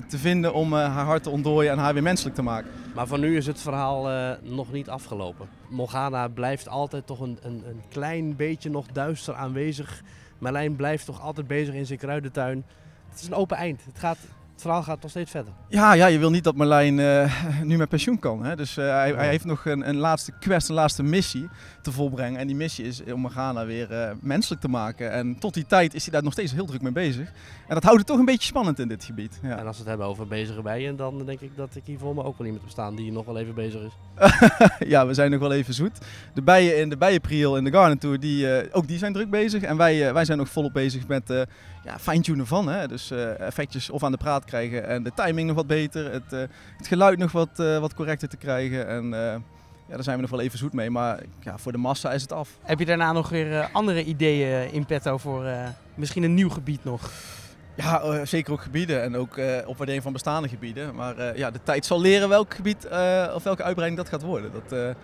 [0.07, 2.69] te vinden om eh, haar hart te ontdooien en haar weer menselijk te maken.
[2.95, 5.47] Maar voor nu is het verhaal eh, nog niet afgelopen.
[5.69, 10.01] Morgana blijft altijd toch een, een, een klein beetje nog duister aanwezig.
[10.37, 12.63] Merlijn blijft toch altijd bezig in zijn kruidentuin.
[13.09, 13.81] Het is een open eind.
[13.85, 14.17] Het, gaat,
[14.57, 15.53] het verhaal gaat nog steeds verder.
[15.67, 18.43] Ja, ja, je wil niet dat Marlijn eh, nu met pensioen kan.
[18.43, 18.55] Hè?
[18.55, 21.49] Dus eh, hij, hij heeft nog een, een laatste quest, een laatste missie
[21.81, 22.39] te volbrengen.
[22.39, 25.11] En die missie is om Morgana weer eh, menselijk te maken.
[25.11, 27.27] En tot die tijd is hij daar nog steeds heel druk mee bezig.
[27.67, 29.39] En dat houdt het toch een beetje spannend in dit gebied.
[29.41, 31.99] Ja, En als we het hebben over bezige bijen, dan denk ik dat ik hier
[31.99, 33.91] voor me ook wel iemand heb staan die nog wel even bezig is.
[34.93, 35.97] ja we zijn nog wel even zoet.
[36.33, 39.29] De bijen in de bijenpriel in de Garden Tour, die, eh, ook die zijn druk
[39.29, 39.63] bezig.
[39.63, 41.41] En wij, wij zijn nog volop bezig met eh
[41.87, 42.67] ja, fine-tunen van.
[42.67, 42.87] Hè?
[42.87, 46.11] Dus eh, effectjes of aan de praat krijgen en de timing nog wat beter.
[46.11, 46.39] Het, eh,
[46.77, 48.87] het geluid nog wat, eh, wat correcter te krijgen.
[48.87, 49.09] En
[49.89, 50.89] ja, daar zijn we nog wel even zoet mee.
[50.89, 52.49] Maar ja, voor de massa is het af.
[52.63, 55.45] Heb je daarna nog weer andere ideeën in petto voor
[55.95, 57.11] misschien een nieuw gebied nog?
[57.75, 60.95] Ja, zeker ook gebieden en ook opwaardering van bestaande gebieden.
[60.95, 62.87] Maar ja, de tijd zal leren welk gebied
[63.33, 64.51] of welke uitbreiding dat gaat worden.
[64.51, 64.95] Dat,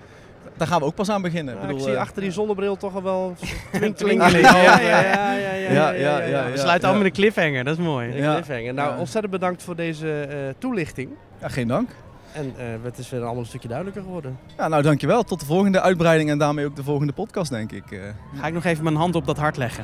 [0.58, 1.56] daar gaan we ook pas aan beginnen.
[1.62, 3.34] Ja, Ik zie eh, achter die zonnebril toch al wel
[3.71, 3.95] twinkeling.
[3.95, 4.45] Twinkeling.
[4.49, 7.01] Ja, ja, ja, ja, ja, Ja, ja, ja, We sluiten af ja.
[7.01, 8.10] met een cliffhanger, dat is mooi.
[8.10, 8.34] Een Ja.
[8.34, 8.73] cliffhanger.
[8.73, 8.97] Nou, Ja.
[8.99, 11.10] ontzettend bedankt voor deze eh, toelichting.
[11.41, 11.89] ja, geen dank.
[12.32, 14.38] En eh, het is weer allemaal een stukje duidelijker geworden.
[14.58, 15.23] Ja, nou dankjewel.
[15.23, 17.91] Tot de volgende uitbreiding en daarmee ook de volgende podcast, denk ik.
[17.91, 17.99] eh.
[18.39, 19.84] Ga ik nog even mijn hand op dat hart leggen.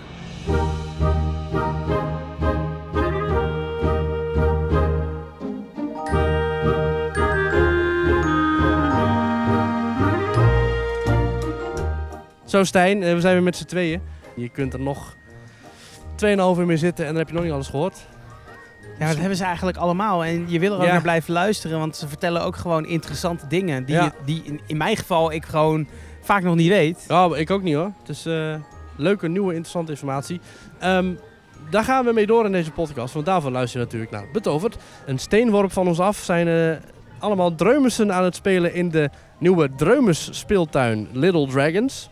[12.50, 14.02] Zo Stijn, eh, we zijn weer met z'n tweeën.
[14.36, 15.16] Je kunt er nog
[16.16, 18.06] 2,5 uur mee zitten en dan heb je nog niet alles gehoord.
[19.00, 20.26] Ja, dat hebben ze eigenlijk allemaal.
[20.26, 20.92] En je wil er ook Ja.
[20.92, 23.86] naar blijven luisteren, want ze vertellen ook gewoon interessante dingen.
[23.86, 24.14] Die, Ja.
[24.26, 25.88] die in, in mijn geval ik gewoon
[26.22, 27.06] vaak nog niet weet.
[27.08, 27.92] Ja, ik ook niet hoor.
[28.00, 28.56] Het is eh,
[28.96, 30.40] leuke, nieuwe, interessante informatie.
[30.80, 31.14] Ehm,
[31.70, 34.78] daar gaan we mee door in deze podcast, want daarvoor luister je natuurlijk naar Betoverd.
[35.06, 36.78] Een steenworp van ons af zijn eh,
[37.20, 42.10] allemaal dreumessen aan het spelen in de nieuwe Dreumes speeltuin Little Dragons.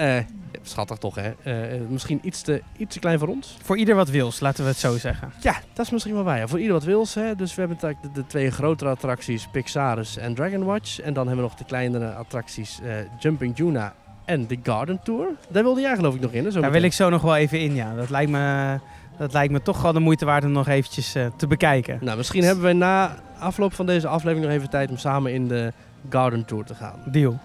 [0.00, 0.16] Eh,
[0.62, 1.32] schattig toch hè?
[1.42, 3.56] Eh, misschien iets te, iets te klein voor ons.
[3.62, 5.32] Voor ieder wat wils, laten we het zo zeggen.
[5.40, 6.38] Ja, dat is misschien wel waar.
[6.38, 6.46] Ja.
[6.46, 7.14] Voor ieder wat wils.
[7.14, 7.36] Hè.
[7.36, 11.00] Dus we hebben de, de twee grotere attracties, Pixaris en Dragon Watch.
[11.00, 15.26] En dan hebben we nog de kleinere attracties, eh, Jumping Juna en de Garden Tour.
[15.48, 16.44] Daar wilde jij geloof ik nog in.
[16.44, 17.94] Hè, zo Daar wil ik zo nog wel even in, ja.
[17.94, 18.78] Dat lijkt me,
[19.18, 21.98] dat lijkt me toch wel de moeite waard om nog eventjes te bekijken.
[22.00, 25.48] Nou, misschien hebben we na afloop van deze aflevering nog even tijd om samen in
[25.48, 25.72] de
[26.08, 26.98] Garden Tour te gaan.
[27.04, 27.38] Deal.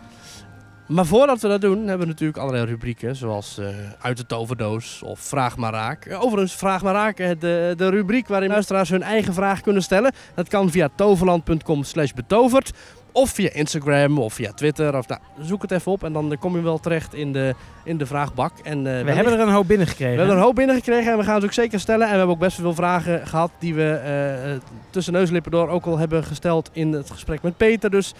[0.87, 3.67] Maar voordat we dat doen, hebben we natuurlijk allerlei rubrieken, zoals eh,
[4.01, 6.05] Uit de Toverdoos of Vraag maar Raak.
[6.05, 9.81] Eh, overigens, Vraag maar Raak, eh, de, de rubriek waarin luisteraars hun eigen vraag kunnen
[9.83, 10.11] stellen.
[10.35, 12.71] Dat kan via toverland.com slash betoverd.
[13.11, 14.97] Of via Instagram of via Twitter.
[14.97, 17.97] Of, nou, zoek het even op en dan kom je wel terecht in de, in
[17.97, 18.51] de vraagbak.
[18.63, 20.11] En, We wellicht- hebben er een hoop binnengekregen.
[20.13, 22.05] we hebben er een hoop binnengekregen en we gaan ze ook zeker stellen.
[22.05, 25.69] En we hebben ook best veel vragen gehad die we tussen neus en lippen door
[25.69, 27.89] ook al hebben gesteld in het gesprek met Peter.
[27.89, 28.13] Dus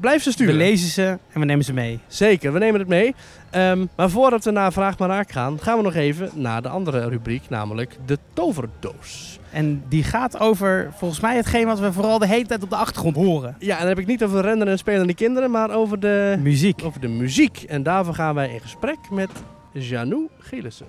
[0.00, 0.54] blijf ze We sturen.
[0.54, 1.98] lezen ze en we nemen ze mee.
[2.06, 3.14] Zeker, we nemen het mee.
[3.50, 6.68] Ehm, maar voordat we naar Vraag maar Raak gaan, gaan we nog even naar de
[6.68, 9.38] andere rubriek, namelijk de toverdoos.
[9.50, 12.76] En die gaat over, volgens mij, hetgeen wat we vooral de hele tijd op de
[12.76, 13.56] achtergrond horen.
[13.58, 16.80] Ja, en dan heb ik niet over rennen en spelende kinderen, maar over de, Muziek.
[16.84, 17.62] over de muziek.
[17.62, 19.30] En daarvoor gaan wij in gesprek met
[19.72, 20.86] Janou Gelissen.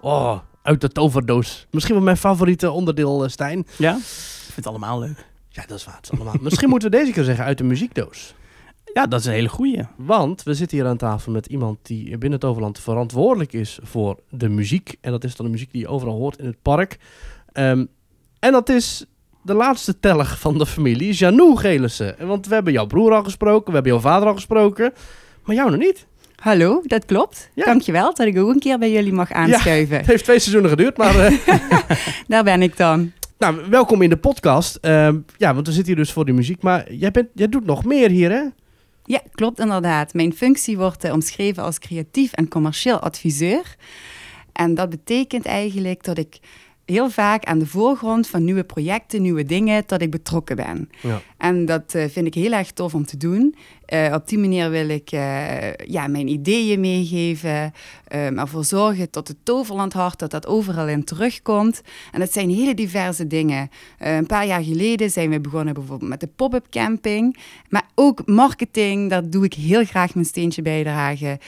[0.00, 1.66] Oh, uit de toverdoos.
[1.70, 3.66] Misschien wel mijn favoriete onderdeel, eh, Stijn.
[3.76, 3.96] Ja?
[3.96, 5.26] Ik vind het allemaal leuk.
[5.48, 5.96] Ja, dat is waar.
[5.96, 6.34] Het is allemaal.
[6.46, 8.34] Misschien moeten we deze keer zeggen uit de muziekdoos.
[8.92, 9.82] Ja, dat is een hele goeie.
[9.96, 14.18] Want we zitten hier aan tafel met iemand die binnen het Overland verantwoordelijk is voor
[14.30, 14.96] de muziek.
[15.00, 16.98] En dat is dan de muziek die je overal hoort in het park.
[17.52, 17.86] Ehm,
[18.38, 19.04] en dat is
[19.42, 22.26] de laatste telg van de familie, Janou Gelissen.
[22.26, 24.92] Want we hebben jouw broer al gesproken, we hebben jouw vader al gesproken.
[25.44, 26.06] Maar jou nog niet.
[26.44, 27.50] Hallo, dat klopt.
[27.54, 27.64] Ja.
[27.64, 29.96] Dankjewel dat ik ook een keer bij jullie mag aanschuiven.
[29.96, 31.48] Het heeft twee seizoenen geduurd, maar eh,
[32.28, 33.12] Daar ben ik dan.
[33.38, 34.76] nou, welkom in de podcast.
[34.76, 36.62] Ehm, ja, want we zitten hier dus voor de muziek.
[36.62, 38.42] Maar jij, bent, jij doet nog meer hier, hè?
[39.04, 40.14] Ja, klopt inderdaad.
[40.14, 43.76] Mijn functie wordt eh, omschreven als creatief en commercieel adviseur.
[44.52, 46.38] En dat betekent eigenlijk dat ik
[46.84, 50.90] heel vaak aan de voorgrond van nieuwe projecten, nieuwe dingen, dat ik betrokken ben.
[51.00, 51.20] Ja.
[51.36, 53.54] En dat eh, vind ik heel erg tof om te doen.
[53.86, 57.72] Eh, op die manier wil ik eh, ja, mijn ideeën meegeven,
[58.04, 61.82] eh, ervoor zorgen dat het toverlandhart, dat dat overal in terugkomt.
[62.12, 63.70] En dat zijn hele diverse dingen.
[63.98, 67.36] Een paar jaar geleden zijn we begonnen bijvoorbeeld met de pop-up camping.
[67.68, 71.38] Maar ook marketing, daar doe ik heel graag mijn steentje bijdragen.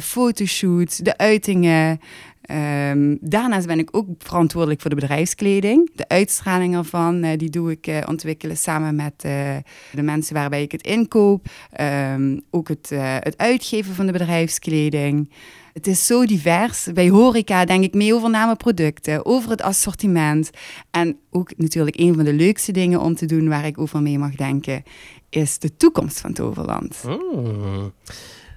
[0.00, 2.00] Fotoshoots, de uitingen.
[2.44, 5.90] Ehm, daarnaast ben ik ook verantwoordelijk voor de bedrijfskleding.
[5.94, 9.56] De uitstraling ervan, eh, die doe ik eh, ontwikkelen samen met eh,
[9.92, 11.46] de mensen waarbij ik het inkoop.
[11.70, 15.30] Ehm, ook het, het uitgeven van de bedrijfskleding.
[15.72, 16.88] Het is zo divers.
[16.94, 20.50] Bij horeca denk ik mee over name producten, over het assortiment.
[20.90, 24.18] En ook natuurlijk een van de leukste dingen om te doen waar ik over mee
[24.18, 24.82] mag denken,
[25.30, 26.96] is de toekomst van Toverland.
[27.02, 27.92] Hmm.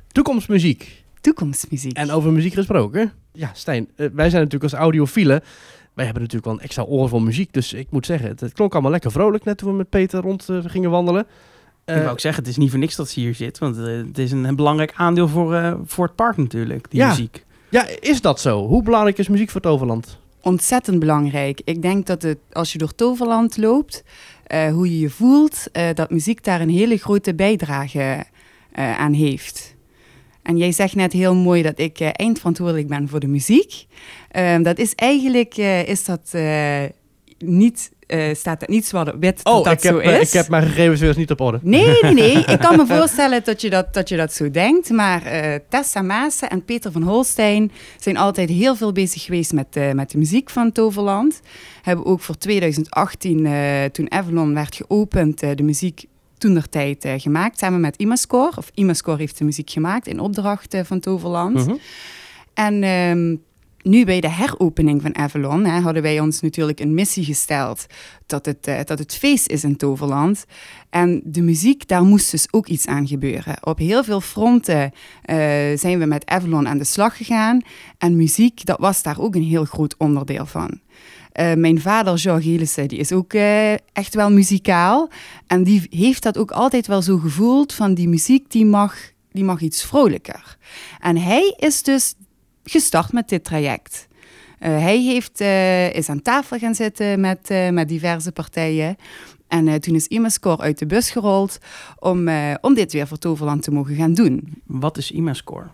[0.07, 1.03] Toekomstmuziek.
[1.21, 1.97] Toekomstmuziek.
[1.97, 3.13] En over muziek gesproken.
[3.37, 5.41] Ja, Stijn, eh, wij zijn natuurlijk als audiofielen.
[5.93, 7.53] Wij hebben natuurlijk wel een extra oor voor muziek.
[7.53, 10.21] Dus ik moet zeggen, het, het klonk allemaal lekker vrolijk net toen we met Peter
[10.21, 11.21] rond eh, gingen wandelen.
[11.21, 11.27] ik
[11.85, 13.57] Eh, wou ook zeggen, het is niet voor niks dat ze hier zit.
[13.57, 16.99] Want eh, het is een, een belangrijk aandeel voor, eh, voor het park natuurlijk, die
[16.99, 17.07] Ja.
[17.07, 17.45] muziek.
[17.69, 18.67] ja, is dat zo?
[18.67, 20.19] Hoe belangrijk is muziek voor Toverland?
[20.41, 21.61] ontzettend belangrijk.
[21.63, 24.03] Ik denk dat het, als je door Toverland loopt,
[24.43, 28.25] eh, hoe je je voelt, eh, dat muziek daar een hele grote bijdrage
[28.71, 29.75] eh, aan heeft.
[30.47, 33.85] En jij zegt net heel mooi dat ik eh, eindverantwoordelijk ben voor de muziek.
[34.31, 36.83] Ehm, dat is eigenlijk eh, is dat, eh,
[37.37, 37.95] niet
[38.33, 40.27] staat het niet zwart op wit dat Oh, dat ik heb, zo is.
[40.27, 41.59] ik heb mijn gegevens weer eens niet op orde.
[41.61, 42.37] Nee, nee, nee.
[42.53, 44.89] Ik kan me voorstellen dat je dat, dat, je dat zo denkt.
[44.89, 45.21] Maar
[45.69, 50.17] Tessa Maassen en Peter van Holstein zijn altijd heel veel bezig geweest met, met de
[50.17, 51.41] muziek van Toverland.
[51.81, 56.05] Hebben ook voor 2018, eh, toen Avalon werd geopend, de muziek
[56.37, 57.57] toenertijd eh gemaakt.
[57.57, 58.57] Samen met Imascore.
[58.57, 61.65] Of Imascore heeft de muziek gemaakt in opdracht van Toverland.
[61.65, 61.75] Mhm.
[62.53, 63.35] En ehm,
[63.87, 67.85] nu bij de heropening van Avalon hè, hadden wij ons natuurlijk een missie gesteld
[68.25, 70.45] dat het, eh, dat het feest is in Toverland.
[70.89, 73.65] En de muziek, daar moest dus ook iets aan gebeuren.
[73.65, 75.37] Op heel veel fronten eh,
[75.75, 77.61] zijn we met Avalon aan de slag gegaan.
[77.97, 80.79] En muziek, dat was daar ook een heel groot onderdeel van.
[81.37, 85.09] Eh, mijn vader, Jean Gelissen, is ook eh, echt wel muzikaal.
[85.47, 88.95] En die heeft dat ook altijd wel zo gevoeld van die muziek, die mag,
[89.31, 90.57] die mag iets vrolijker.
[90.99, 92.13] En hij is dus
[92.63, 94.07] gestart met dit traject.
[94.59, 95.39] Eh, hij heeft,
[95.97, 98.95] is aan tafel gaan zitten met, met diverse partijen.
[99.47, 101.57] En toen is Imascore uit de bus gerold
[101.99, 102.29] om,
[102.61, 104.61] om dit weer voor Toverland te mogen gaan doen.
[104.65, 105.67] Wat is Imascore?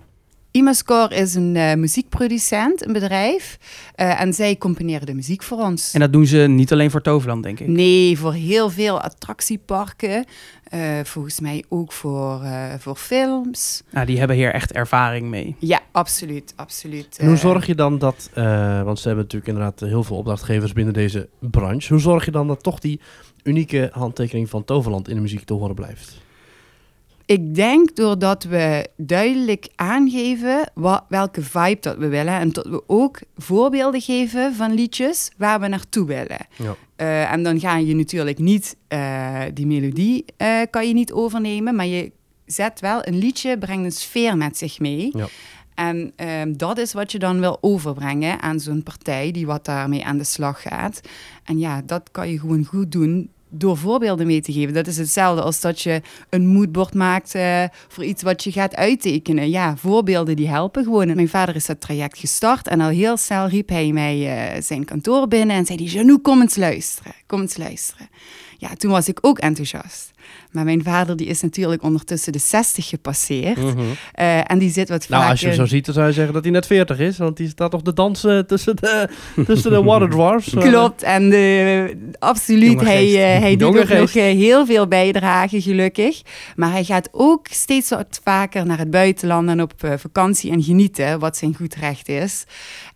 [0.53, 3.57] Imascore is een eh, muziekproducent, een bedrijf.
[3.95, 5.93] eh, en zij componeren de muziek voor ons.
[5.93, 7.67] En dat doen ze niet alleen voor Toverland, denk ik.
[7.67, 10.25] Nee, voor heel veel attractieparken.
[10.63, 13.81] Eh, volgens mij ook voor, eh, voor films.
[13.89, 15.55] Nou, die hebben hier echt ervaring mee.
[15.59, 17.17] Ja, absoluut, absoluut.
[17.17, 20.73] En hoe zorg je dan dat, eh, want ze hebben natuurlijk inderdaad heel veel opdrachtgevers
[20.73, 21.93] binnen deze branche.
[21.93, 22.99] Hoe zorg je dan dat toch die
[23.43, 26.21] unieke handtekening van Toverland in de muziek te horen blijft?
[27.25, 32.33] Ik denk doordat we duidelijk aangeven wat, welke vibe dat we willen.
[32.33, 36.47] En dat we ook voorbeelden geven van liedjes waar we naartoe willen.
[36.57, 36.75] Ja.
[36.95, 41.75] Eh, en dan ga je natuurlijk niet, eh, die melodie eh, kan je niet overnemen.
[41.75, 42.12] Maar je
[42.45, 45.09] zet wel een liedje, brengt een sfeer met zich mee.
[45.13, 45.27] Ja.
[45.75, 50.05] En ehm, dat is wat je dan wil overbrengen aan zo'n partij die wat daarmee
[50.05, 51.01] aan de slag gaat.
[51.43, 54.73] En ja, dat kan je gewoon goed doen door voorbeelden mee te geven.
[54.73, 58.75] Dat is hetzelfde als dat je een moodboard maakt eh, voor iets wat je gaat
[58.75, 59.49] uittekenen.
[59.49, 61.15] Ja, voorbeelden die helpen gewoon.
[61.15, 64.85] Mijn vader is dat traject gestart en al heel snel riep hij mij eh, zijn
[64.85, 68.09] kantoor binnen en zei hij, Janou, kom eens luisteren, kom eens luisteren.
[68.63, 70.12] Ja, toen was ik ook enthousiast.
[70.52, 73.60] Maar mijn vader die is natuurlijk ondertussen de 60 gepasseerd.
[74.13, 75.30] Eh, en die zit wat Nou, vaker...
[75.30, 77.17] als je hem zo ziet, dan zou je zeggen dat hij net 40 is.
[77.17, 79.10] Want die staat toch de dansen tussen de,
[79.45, 80.54] tussen de water dwarfs.
[80.54, 80.62] eh.
[80.62, 86.21] Klopt, en eh, absoluut, hij, eh, hij doet ook nog heel veel bijdragen, gelukkig.
[86.56, 91.19] Maar hij gaat ook steeds wat vaker naar het buitenland en op vakantie en genieten,
[91.19, 92.43] wat zijn goed recht is.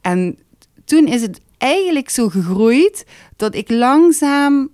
[0.02, 0.38] En
[0.86, 4.70] toen is het eigenlijk zo gegroeid dat ik langzaam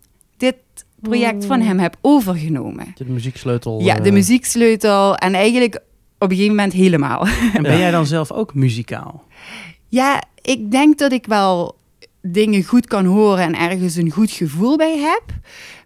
[1.03, 2.93] project van hem heb overgenomen.
[2.95, 3.81] De muzieksleutel.
[3.81, 5.75] Ja, de eh, muzieksleutel en eigenlijk
[6.17, 7.27] op een gegeven moment helemaal.
[7.53, 9.23] En ben jij dan zelf ook muzikaal?
[9.87, 11.75] Ja, ik denk dat ik wel
[12.21, 15.23] dingen goed kan horen en ergens een goed gevoel bij heb.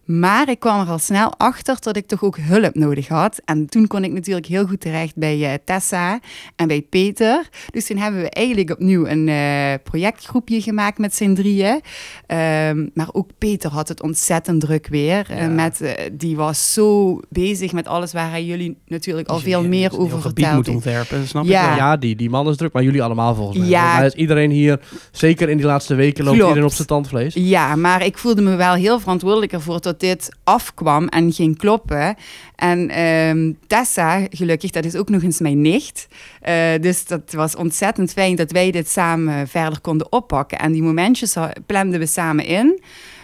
[0.08, 3.40] Maar ik kwam er al snel achter dat ik toch ook hulp nodig had.
[3.44, 6.20] En toen kon ik natuurlijk heel goed terecht bij eh, Tessa
[6.56, 7.48] en bij Peter.
[7.70, 11.80] Dus toen hebben we eigenlijk opnieuw een eh, projectgroepje gemaakt met z'n drieën.
[12.26, 15.26] Ehm, maar ook Peter had het ontzettend druk weer.
[15.30, 15.48] Eh, Ja.
[15.48, 15.80] met,
[16.12, 20.20] die was zo bezig met alles waar hij jullie natuurlijk al veel meer over heel
[20.20, 21.70] gebied moet ontwerpen, snap Ja.
[21.72, 21.76] ik.
[21.76, 23.68] Ja, die, die man is druk, maar jullie allemaal volgens mij.
[23.68, 24.02] Ja.
[24.02, 24.80] Is iedereen hier,
[25.12, 26.48] zeker in die laatste weken, loopt Klopt.
[26.48, 27.34] iedereen op zijn tandvlees.
[27.34, 32.16] Ja, maar ik voelde me wel heel verantwoordelijk ervoor dat dit afkwam en ging kloppen.
[32.54, 36.08] En ehm, Tessa, gelukkig, dat is ook nog eens mijn nicht.
[36.40, 40.58] Eh, dus dat was ontzettend fijn dat wij dit samen verder konden oppakken.
[40.58, 42.80] En die momentjes planden we samen in.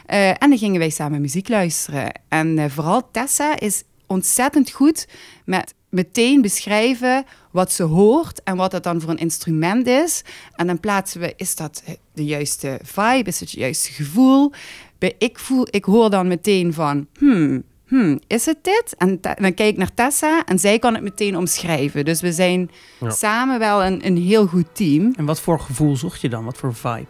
[0.06, 2.12] Eh, en dan gingen wij samen muziek luisteren.
[2.28, 5.08] En eh, vooral Tessa is ontzettend goed
[5.44, 10.22] met meteen beschrijven wat ze hoort en wat dat dan voor een instrument is.
[10.54, 11.82] En dan plaatsen we, is dat
[12.12, 14.52] de juiste vibe, is het het juiste gevoel?
[14.98, 18.94] Bij ik, voel, ik hoor dan meteen van, hmm, hmm, is het dit?
[18.98, 22.04] En dan kijk ik naar Tessa en zij kan het meteen omschrijven.
[22.04, 23.11] Dus we zijn Ja.
[23.11, 25.12] samen wel een, een heel goed team.
[25.16, 26.44] En wat voor gevoel zocht je dan?
[26.44, 27.07] Wat voor vibe?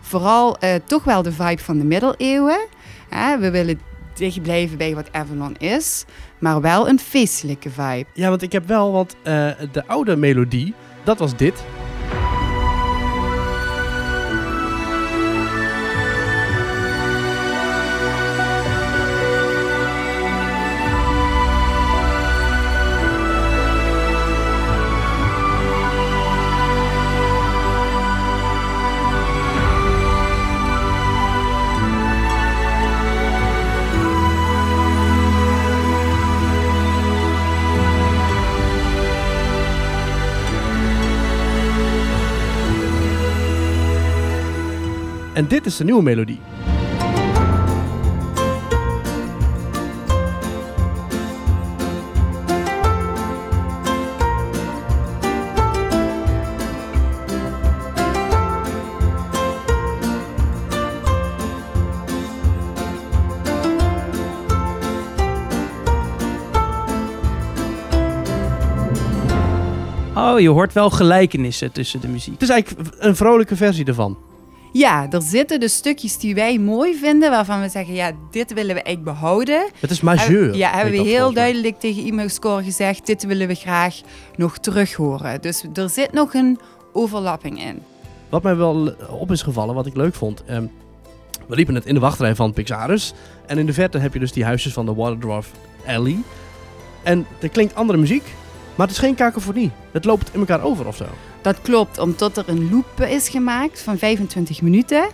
[0.00, 2.66] Vooral eh, toch wel de vibe van de middeleeuwen.
[3.08, 3.80] Hè, we willen
[4.14, 6.04] dicht blijven bij wat Avalon is,
[6.38, 8.04] maar wel een feestelijke vibe.
[8.14, 11.64] Ja, want ik heb wel, want eh, de oude melodie, dat was dit.
[45.38, 46.40] En dit is de nieuwe melodie.
[70.14, 72.32] Oh, je hoort wel gelijkenissen tussen de muziek.
[72.32, 74.27] Het is eigenlijk een vrolijke versie ervan.
[74.72, 78.74] Ja, er zitten dus stukjes die wij mooi vinden, waarvan we zeggen, ja, dit willen
[78.74, 79.68] we eigenlijk behouden.
[79.80, 80.56] Het is majeur.
[80.56, 84.00] Ja, hebben we heel duidelijk tegen e-mailscore gezegd, dit willen we graag
[84.36, 85.40] nog terug horen.
[85.40, 86.58] Dus er zit nog een
[86.92, 87.82] overlapping in.
[88.28, 90.44] Wat mij wel op is gevallen, wat ik leuk vond.
[90.44, 90.66] ehm,
[91.46, 93.12] we liepen net in de wachtrij van Pixarus.
[93.46, 95.50] En in de verte heb je dus die huisjes van de Waterdwarf
[95.86, 96.18] Alley.
[97.02, 98.22] En er klinkt andere muziek,
[98.74, 99.70] maar het is geen kakofonie.
[99.92, 101.04] Het loopt in elkaar over of zo.
[101.42, 105.08] Dat klopt, omdat er een loop is gemaakt van 25 minuten.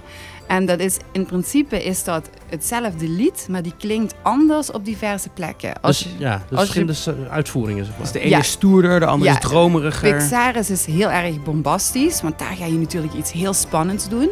[0.47, 5.29] En dat is in principe is dat hetzelfde lied, maar die klinkt anders op diverse
[5.29, 5.81] plekken.
[5.81, 8.03] Als Dus, je- ja, dus als je- verschillende s- uitvoeringen, zeg maar.
[8.03, 8.39] Dus de ene Ja.
[8.39, 9.37] is stoerder, de andere Ja.
[9.37, 10.17] is dromeriger.
[10.17, 14.29] Pixaris is heel erg bombastisch, want daar ga je natuurlijk iets heel spannends doen.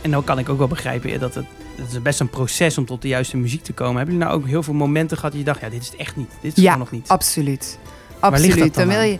[0.00, 1.44] En dan kan ik ook wel begrijpen dat het,
[1.76, 3.96] het is best een proces om tot de juiste muziek te komen.
[3.96, 5.96] Hebben jullie nou ook heel veel momenten gehad dat je dacht, ja, dit is het
[5.96, 6.30] echt niet.
[6.40, 7.08] Dit is Ja, nog niet.
[7.08, 7.78] Absoluut.
[8.20, 8.74] Waar ligt dat Absoluut.
[8.74, 9.08] dan wil aan?
[9.08, 9.18] je...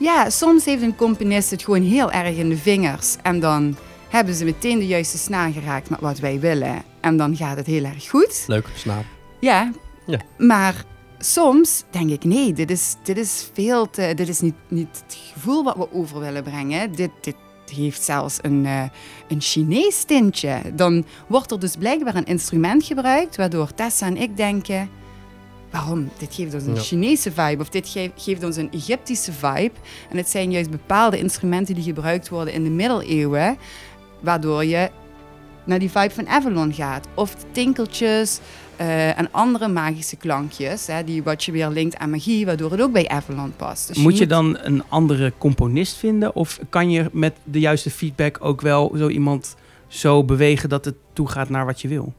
[0.00, 3.16] Ja, soms heeft een componist het gewoon heel erg in de vingers.
[3.22, 3.76] En dan
[4.08, 6.82] hebben ze meteen de juiste snaar geraakt met wat wij willen.
[7.00, 8.44] En dan gaat het heel erg goed.
[8.46, 9.04] Leuk, snaap.
[9.40, 9.72] Ja,
[10.06, 10.18] Ja.
[10.38, 10.84] maar
[11.18, 14.12] soms denk ik, nee, dit is, dit is veel te...
[14.14, 16.92] Dit is niet, niet het gevoel wat we over willen brengen.
[16.92, 17.36] Dit, dit
[17.74, 18.82] heeft zelfs een, eh,
[19.28, 20.60] een Chinees tintje.
[20.74, 23.36] Dan wordt er dus blijkbaar een instrument gebruikt...
[23.36, 24.88] waardoor Tessa en ik denken...
[25.70, 26.10] Waarom?
[26.18, 26.80] Dit geeft ons een Ja.
[26.80, 29.70] Chinese vibe of dit ge- geeft ons een Egyptische vibe.
[30.10, 33.56] En het zijn juist bepaalde instrumenten die gebruikt worden in de middeleeuwen,
[34.20, 34.90] waardoor je
[35.64, 37.06] naar die vibe van Avalon gaat.
[37.14, 38.40] Of de tinkeltjes
[38.76, 42.80] eh, en andere magische klankjes, hè, die wat je weer linkt aan magie, waardoor het
[42.80, 43.88] ook bij Avalon past.
[43.88, 46.34] Dus Moet je dan een andere componist vinden?
[46.34, 49.56] Of kan je met de juiste feedback ook wel zo iemand
[49.88, 52.12] zo bewegen dat het toegaat naar wat je wil?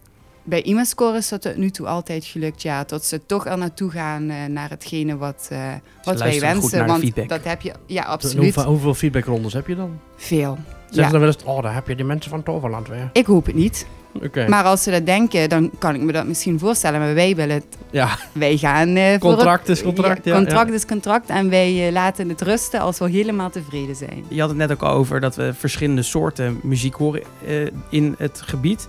[0.44, 3.90] Bij IMA-score is dat tot nu toe altijd gelukt, ja, tot ze toch er naartoe
[3.92, 5.68] gaan eh, naar hetgene wat, eh,
[6.04, 6.86] wat wij wensen.
[6.88, 7.30] want feedback.
[7.30, 10.00] dat heb je, ja, absoluut, Hoeveel, hoeveel feedbackrondes heb je dan?
[10.16, 10.58] veel.
[10.86, 11.06] Zeggen Ja.
[11.06, 13.10] ze dan wel eens, oh, daar heb je die mensen van Toverland weer.
[13.14, 13.86] Ik hoop het niet.
[14.14, 14.48] Oké.
[14.48, 17.00] Maar als ze dat denken, dan kan ik me dat misschien voorstellen.
[17.00, 17.66] Maar wij willen het.
[17.92, 18.96] Ja, Wij gaan.
[18.96, 20.26] eh, voor contract het- is contract.
[20.26, 20.76] Ja, contract ja.
[20.76, 21.30] is contract.
[21.30, 24.24] En wij eh, laten het rusten als we helemaal tevreden zijn.
[24.28, 27.56] Je had het net ook al over dat we verschillende soorten muziek horen eh,
[27.90, 28.88] in het gebied.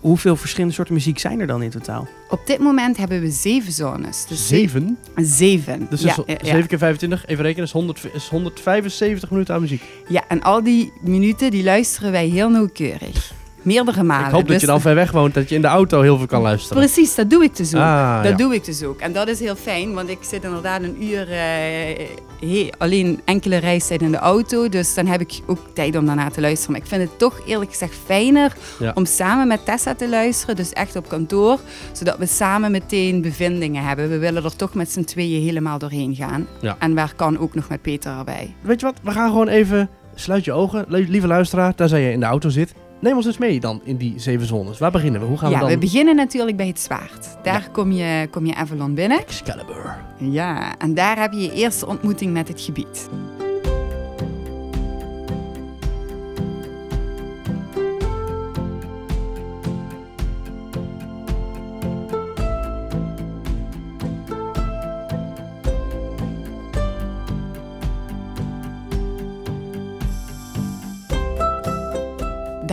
[0.00, 2.08] Hoeveel verschillende soorten muziek zijn er dan in totaal?
[2.28, 4.26] Op dit moment hebben we zeven zones.
[4.26, 4.98] Dus Zeven?
[5.16, 5.86] Zeven.
[5.90, 6.44] Dus ja, is ja, ja.
[6.52, 9.82] 7 keer 25, even rekenen, is, 100, is 175 minuten aan muziek.
[10.08, 13.32] Ja, en al die minuten die luisteren wij heel nauwkeurig.
[13.62, 14.26] Meerdere malen.
[14.26, 16.16] ik hoop dat Dus je dan ver weg woont, dat je in de auto heel
[16.18, 16.82] veel kan luisteren.
[16.82, 17.80] Precies, dat doe ik dus ook.
[17.80, 18.36] Ah, Dat ja.
[18.36, 19.00] doe ik dus ook.
[19.00, 21.28] En dat is heel fijn, want ik zit inderdaad een uur
[22.40, 24.68] eh, alleen enkele reistijd in de auto.
[24.68, 26.72] Dus dan heb ik ook tijd om daarna te luisteren.
[26.72, 28.92] Maar ik vind het toch eerlijk gezegd fijner Ja.
[28.94, 30.56] om samen met Tessa te luisteren.
[30.56, 31.58] Dus echt op kantoor.
[31.92, 34.08] Zodat we samen meteen bevindingen hebben.
[34.08, 36.46] We willen er toch met z'n tweeën helemaal doorheen gaan.
[36.60, 36.76] Ja.
[36.78, 38.54] En waar kan ook nog met Peter erbij.
[38.60, 42.20] Weet je wat, we gaan gewoon even, sluit je ogen, lieve luisteraar, daar je in
[42.20, 42.74] de auto zit.
[43.00, 44.78] Neem ons eens mee dan in die zeven zones.
[44.78, 45.26] Waar beginnen we?
[45.26, 45.72] Hoe gaan ja, we dan?
[45.72, 47.36] we beginnen natuurlijk bij het zwaard.
[47.42, 49.18] Daar kom, je, kom je Avalon binnen.
[49.18, 49.96] Excalibur.
[50.18, 53.08] Ja, en daar heb je je eerste ontmoeting met het gebied.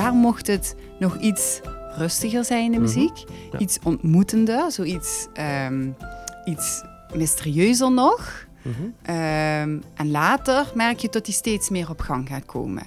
[0.06, 1.62] Daar mocht het nog iets
[1.98, 2.82] rustiger zijn, de Mhm.
[2.86, 3.18] muziek.
[3.52, 3.60] Ja.
[3.60, 5.88] Iets ontmoetender, zoiets ehm,
[6.44, 6.84] iets
[7.16, 8.46] mysterieuzer nog.
[8.62, 8.74] Mhm.
[9.02, 12.84] Ehm, en later merk je dat die steeds meer op gang gaat komen.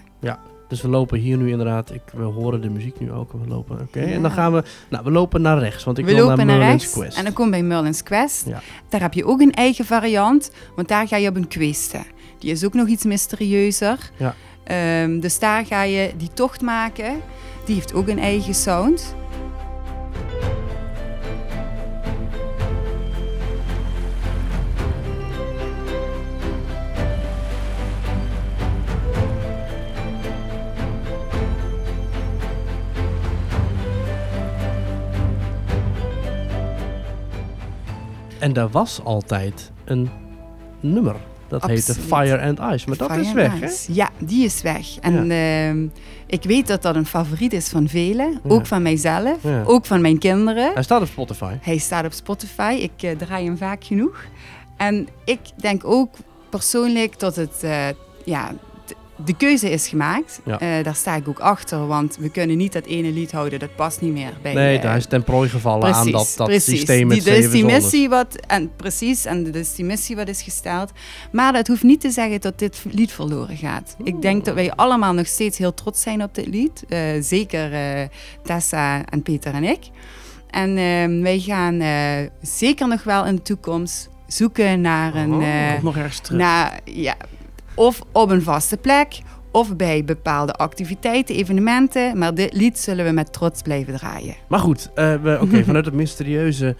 [0.69, 3.49] Dus we lopen hier nu inderdaad, ik, we horen de muziek nu ook, en we
[3.49, 4.01] lopen, oké.
[4.01, 4.07] Ja.
[4.07, 6.47] En dan gaan we, nou we lopen naar rechts, want ik we wil lopen naar
[6.47, 7.17] naar Merlin's rechts Quest.
[7.19, 8.47] en dan kom je bij Merlin's Quest.
[8.47, 8.61] Ja.
[8.89, 11.99] Daar heb je ook een eigen variant, want daar ga je op een queste.
[12.39, 14.11] Die is ook nog iets mysterieuzer.
[14.17, 14.35] Ja.
[14.69, 17.21] Ehm, dus daar ga je die tocht maken.
[17.65, 19.15] Die heeft ook een eigen sound.
[38.39, 40.11] En daar was altijd een
[40.81, 41.17] nummer.
[41.49, 42.09] Dat heette Absoluut.
[42.09, 42.89] Fire and Ice.
[42.89, 43.93] Maar dat Fire is weg, hè?
[43.93, 44.99] Ja, die is weg.
[44.99, 45.87] En ehm,
[46.27, 48.31] ik weet dat dat een favoriet is van velen.
[48.31, 48.51] Ja.
[48.51, 49.43] Ook van mijzelf.
[49.43, 49.63] Ja.
[49.65, 50.73] Ook van mijn kinderen.
[50.75, 51.55] Hij staat op Spotify.
[51.61, 52.79] Hij staat op Spotify.
[52.81, 54.25] Ik eh, draai hem vaak genoeg.
[54.77, 56.15] En ik denk ook
[56.49, 57.87] persoonlijk dat het, eh,
[58.25, 58.53] ja,
[59.25, 60.41] de keuze is gemaakt.
[60.45, 60.61] Ja.
[60.61, 63.59] Eh, daar sta ik ook achter, want we kunnen niet dat ene lied houden.
[63.59, 64.55] Dat past niet meer bij...
[64.55, 66.79] Nee, eh, daar is ten prooi gevallen aan dat, dat precies.
[66.79, 70.43] systeem met die, zeven die missie wat en precies en is die missie wat is
[70.43, 70.93] gesteld.
[71.33, 73.97] Maar dat hoeft niet te zeggen dat dit lied verloren gaat.
[74.03, 76.85] Ik denk dat wij allemaal nog steeds heel trots zijn op dit lied.
[76.89, 78.09] Eh, zeker eh,
[78.43, 79.81] Tessa en Peter en ik.
[80.51, 81.83] En eh, wij gaan
[82.43, 86.39] zeker nog wel in de toekomst zoeken naar een Oh, Komt nog ergens terug.
[86.41, 87.17] naar, ja,
[87.79, 89.21] of op een vaste plek
[89.51, 92.19] of bij bepaalde activiteiten, evenementen.
[92.19, 94.35] Maar dit lied zullen we met trots blijven draaien.
[94.49, 96.77] Maar goed, eh, oké, vanuit het mysterieuze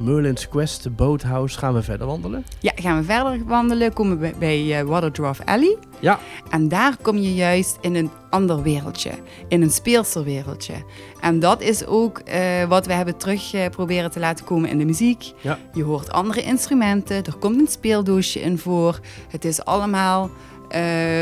[0.00, 2.44] Merlin's Quest, de boothouse, gaan we verder wandelen.
[2.60, 5.76] Ja, gaan we verder wandelen, komen we bij eh, Waterdrop Alley.
[5.98, 6.18] Ja.
[6.50, 9.10] En daar kom je juist in een ander wereldje,
[9.48, 10.74] in een speelser wereldje.
[11.20, 14.78] En dat is ook eh, wat we hebben terug eh, proberen te laten komen in
[14.78, 15.32] de muziek.
[15.40, 15.58] Ja.
[15.72, 19.00] Je hoort andere instrumenten, er komt een speeldoosje in voor.
[19.28, 20.30] Het is allemaal,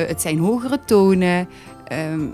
[0.06, 1.48] het zijn hogere tonen.
[1.84, 2.26] ehm,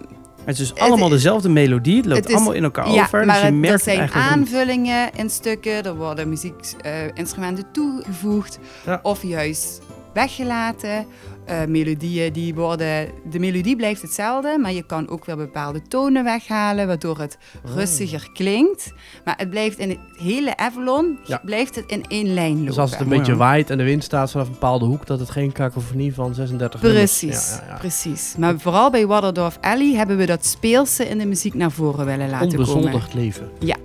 [0.45, 1.97] Het is dus allemaal dezelfde melodie.
[1.97, 3.18] Het loopt is- allemaal in elkaar ja, over.
[3.26, 8.59] maar dus je het- merkt er zijn eigenlijk aanvullingen in stukken, er worden muziekinstrumenten toegevoegd
[8.86, 9.01] Ja.
[9.03, 9.80] of juist
[10.12, 11.07] weggelaten.
[11.45, 16.24] Eh, melodieën die worden, de melodie blijft hetzelfde, maar je kan ook weer bepaalde tonen
[16.24, 17.74] weghalen, waardoor het Oh.
[17.74, 18.92] rustiger klinkt.
[19.24, 21.40] Maar het blijft in het hele Avalon, Ja.
[21.45, 22.64] blijft het in één lijn lopen.
[22.66, 25.18] Dus als het een beetje waait en de wind staat vanaf een bepaalde hoek, dat
[25.18, 27.78] het geen kakofonie van 36 nummers- Precies, Ja, ja, ja.
[27.78, 28.34] precies.
[28.38, 32.30] Maar vooral bij Wadderdorf Alley hebben we dat speelse in de muziek naar voren willen
[32.30, 32.66] laten komen.
[32.66, 33.51] Onbezoldigd leven.
[33.59, 33.76] Ja.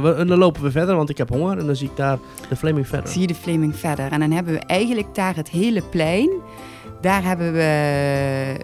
[0.00, 2.18] Nou we, dan lopen we verder, want ik heb honger en dan zie ik daar
[2.48, 3.10] de Flaming verder.
[3.10, 4.12] Zie je de Flaming verder.
[4.12, 6.30] En dan hebben we eigenlijk daar het hele plein.
[7.00, 8.56] Daar hebben we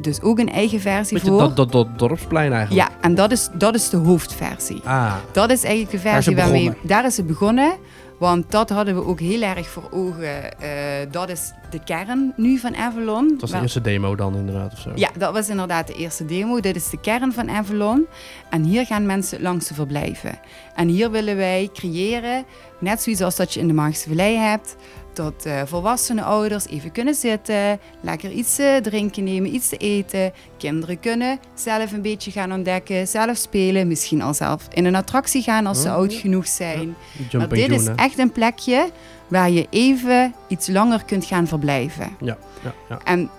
[0.00, 1.40] dus ook een eigen versie Beetje voor.
[1.40, 2.88] dat, dat, dat dorpsplein eigenlijk.
[2.88, 4.80] Ja, en dat is, dat is de hoofdversie.
[4.84, 6.64] Ah, Dat is eigenlijk de is het versie waarmee...
[6.64, 6.88] begonnen.
[6.88, 7.72] Daar is het begonnen.
[8.18, 10.60] Want dat hadden we ook heel erg voor ogen.
[10.60, 10.70] Eh,
[11.10, 13.28] dat is de kern nu van Avalon.
[13.28, 14.90] dat was de eerste demo dan inderdaad of zo.
[14.94, 16.60] Ja, dat was inderdaad de eerste demo.
[16.60, 18.06] Dit is de kern van Avalon.
[18.50, 20.38] En hier gaan mensen langs te verblijven.
[20.74, 22.44] En hier willen wij creëren,
[22.78, 24.76] net zoals dat je in de Maagse Vallei hebt,
[25.16, 30.32] dat eh, volwassene ouders even kunnen zitten, lekker iets te drinken nemen, iets te eten.
[30.58, 35.42] Kinderen kunnen zelf een beetje gaan ontdekken, zelf spelen, misschien al zelf in een attractie
[35.42, 35.94] gaan als ze Oh.
[35.94, 36.86] oud genoeg zijn.
[36.86, 37.94] Maar Jumping dit is hè?
[37.94, 38.90] echt een plekje
[39.28, 42.16] waar je even iets langer kunt gaan verblijven.
[42.20, 42.98] Ja, ja, ja.
[43.04, 43.30] En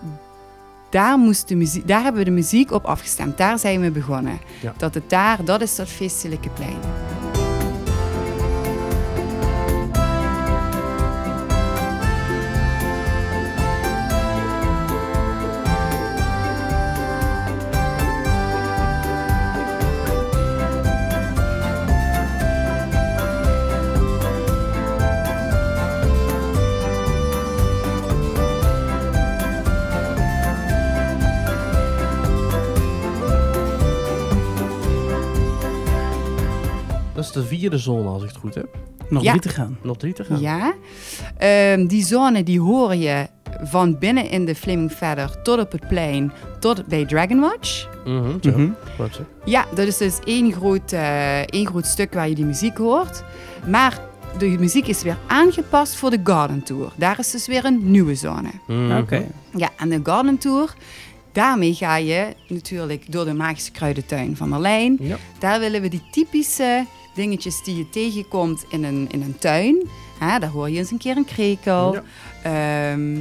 [0.90, 3.38] daar, moest de muziek, daar hebben we de muziek op afgestemd.
[3.38, 4.40] Daar zijn we begonnen.
[4.62, 4.74] Ja.
[4.78, 6.78] Dat het daar, dat is dat feestelijke plein.
[37.36, 38.68] De vierde zone als ik het goed heb.
[39.10, 39.30] Nog Ja.
[39.30, 39.78] drie te gaan.
[39.82, 40.40] Nog drie te gaan.
[40.40, 40.74] Ja.
[41.38, 43.28] Ehm, die zone die hoor je
[43.64, 47.88] van binnen in de Flaming Feather tot op het plein, tot bij Dragon Watch.
[48.06, 48.36] Mhm.
[48.42, 48.70] Mhm.
[49.46, 53.24] Ja, dat is dus één groot, eh, één groot stuk waar je die muziek hoort.
[53.68, 54.00] Maar
[54.38, 56.92] de muziek is weer aangepast voor de Garden Tour.
[56.96, 58.50] Daar is dus weer een nieuwe zone.
[58.68, 58.98] Mhm.
[58.98, 59.26] Oké.
[59.56, 60.74] Ja, en de Garden Tour,
[61.32, 64.98] daarmee ga je natuurlijk door de magische kruidentuin van Merlijn.
[65.00, 65.16] Ja.
[65.40, 66.86] Daar willen we die typische
[67.16, 69.88] dingetjes die je tegenkomt in een, in een tuin.
[70.20, 71.94] Hè, daar hoor je eens een keer een krekel.
[71.94, 72.04] Ja.
[72.94, 73.18] Ehm,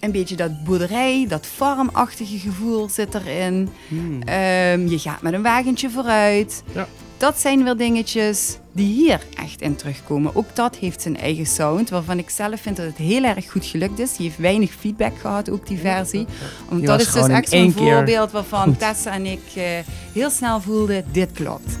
[0.00, 3.68] een beetje dat boerderij, dat farmachtige gevoel zit erin.
[3.88, 4.22] Hmm.
[4.22, 6.62] Ehm, je gaat met een wagentje vooruit.
[6.72, 6.88] Ja.
[7.16, 10.34] Dat zijn wel dingetjes die hier echt in terugkomen.
[10.34, 13.64] Ook dat heeft zijn eigen sound, waarvan ik zelf vind dat het heel erg goed
[13.64, 14.16] gelukt is.
[14.16, 16.26] Die heeft weinig feedback gehad, ook die versie.
[16.68, 18.78] Want dat is dus echt zo'n voorbeeld waarvan goed.
[18.78, 19.64] Tessa en ik eh,
[20.12, 21.78] heel snel voelden, dit klopt.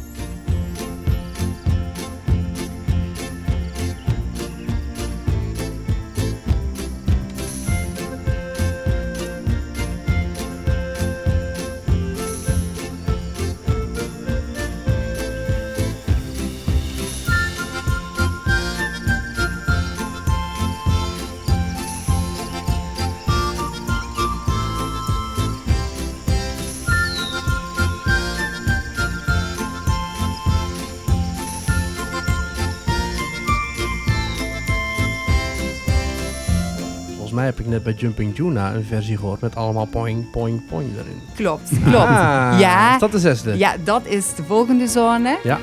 [37.84, 41.20] Net bij Jumping Juna een versie gehoord met allemaal poing, poing, poing erin.
[41.36, 41.96] Klopt, klopt.
[42.06, 42.94] Ah, Ja.
[42.94, 43.58] Is dat de zesde?
[43.58, 45.38] Ja, dat is de volgende zone.
[45.42, 45.58] Ja.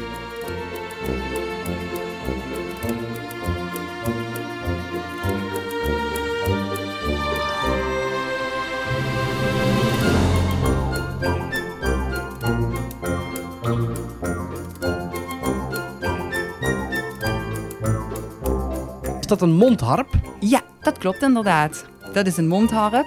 [19.19, 20.07] Is dat een mondharp?
[20.39, 21.85] Ja, dat klopt inderdaad.
[22.15, 23.05] Dat is een mondharp.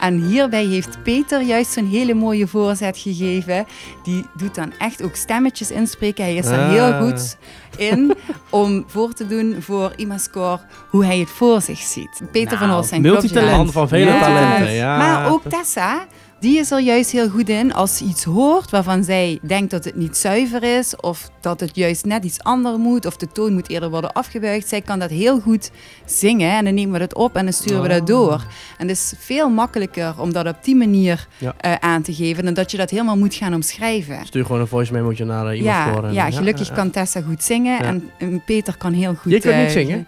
[0.00, 3.66] En hierbij heeft Peter juist zo'n hele mooie voorzet gegeven.
[4.02, 6.24] Die doet dan echt ook stemmetjes inspreken.
[6.24, 6.68] Hij is er Ah.
[6.70, 7.36] heel goed
[7.76, 8.14] in
[8.50, 10.58] om voor te doen voor Imascore
[10.90, 12.20] hoe hij het voor zich ziet.
[12.32, 13.30] Peter Nou, van multitalent.
[13.32, 13.56] klopt, ja.
[13.56, 14.72] Man van vele talenten.
[14.72, 14.96] Ja.
[14.96, 16.06] Maar ook Tessa,
[16.40, 19.84] die is er juist heel goed in als ze iets hoort waarvan zij denkt dat
[19.84, 23.52] het niet zuiver is of dat het juist net iets anders moet of de toon
[23.52, 24.68] moet eerder worden afgebuigd.
[24.68, 25.70] Zij kan dat heel goed
[26.04, 28.06] zingen en dan nemen we dat op en dan sturen we dat Oh.
[28.06, 28.44] door.
[28.78, 31.54] En het is veel makkelijker om dat op die manier Ja.
[31.58, 34.18] eh, aan te geven dan dat je dat helemaal moet gaan omschrijven.
[34.26, 36.04] Stuur gewoon een voice memootje naar uh, iemand Ja, voor.
[36.04, 39.32] en- ja, gelukkig ja, kan Tessa goed zingen En, en Peter kan heel goed...
[39.32, 40.06] Je kunt niet eh, zingen?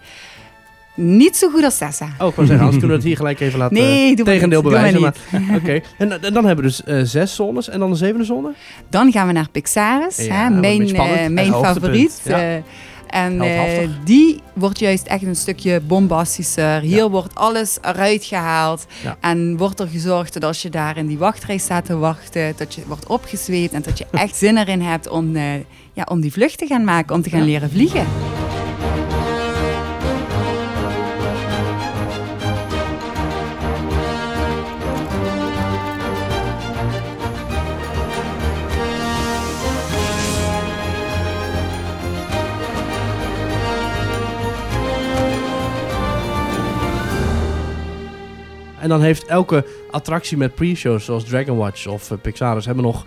[0.94, 2.08] Niet zo goed als Tessa.
[2.18, 4.70] Oh, ik zeggen, anders kunnen we het hier gelijk even laten Nee, maar tegendeel niet,
[4.70, 5.00] bewijzen.
[5.00, 5.14] Maar,
[5.56, 8.52] Oké, en, en dan hebben we dus eh, zes zones en dan de zevende zone?
[8.90, 12.20] Dan gaan we naar Pixaris, Ja, hè, mijn, eh, mijn favoriet.
[12.24, 12.38] ja.
[12.38, 12.62] eh,
[13.06, 16.80] en eh, die wordt juist echt een stukje bombastischer.
[16.80, 17.10] Hier Ja.
[17.10, 18.86] wordt alles eruit gehaald.
[19.20, 22.74] En wordt er gezorgd dat als je daar in die wachtrij staat te wachten, dat
[22.74, 25.42] je wordt opgezweept en dat je echt zin erin hebt om, eh,
[25.96, 27.44] ja, om die vlucht te gaan maken, om te gaan Ja.
[27.46, 28.06] leren vliegen.
[48.80, 53.06] En dan heeft elke attractie met pre-shows, zoals Dragon Watch of uh, Pixaris, hebben nog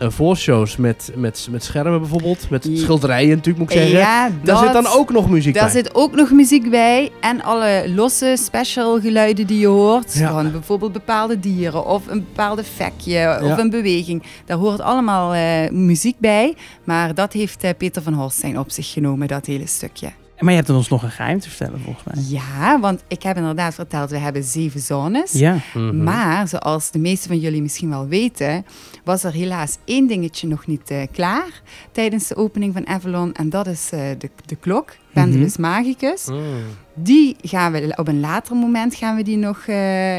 [0.00, 2.50] voorshows met, met, met schermen bijvoorbeeld.
[2.50, 3.98] Met schilderijen natuurlijk, moet ik zeggen.
[3.98, 5.72] Ja, Daar zit dan ook nog muziek Daar bij.
[5.72, 10.14] zit ook nog muziek bij en alle losse special geluiden die je hoort.
[10.14, 10.32] Ja.
[10.32, 13.40] Van bijvoorbeeld bepaalde dieren of een bepaalde vekje Ja.
[13.42, 14.22] of een beweging.
[14.44, 16.54] Daar hoort allemaal eh, muziek bij.
[16.84, 20.08] Maar dat heeft eh, Peter van Holstein op zich genomen, dat hele stukje.
[20.38, 22.24] Maar je hebt ons nog een geheim te vertellen, volgens mij.
[22.28, 25.32] Ja, want ik heb inderdaad verteld, we hebben zeven zones.
[25.32, 25.56] Ja.
[25.74, 26.02] Mhm.
[26.02, 28.64] Maar zoals de meeste van jullie misschien wel weten,
[29.04, 31.62] was er helaas één dingetje nog niet eh, klaar
[31.92, 33.34] tijdens de opening van Avalon.
[33.34, 36.26] En dat is eh, de, de klok, Pendulus Magicus.
[36.26, 36.62] Mm.
[36.94, 39.76] Die gaan we op een later moment gaan we die nog, eh,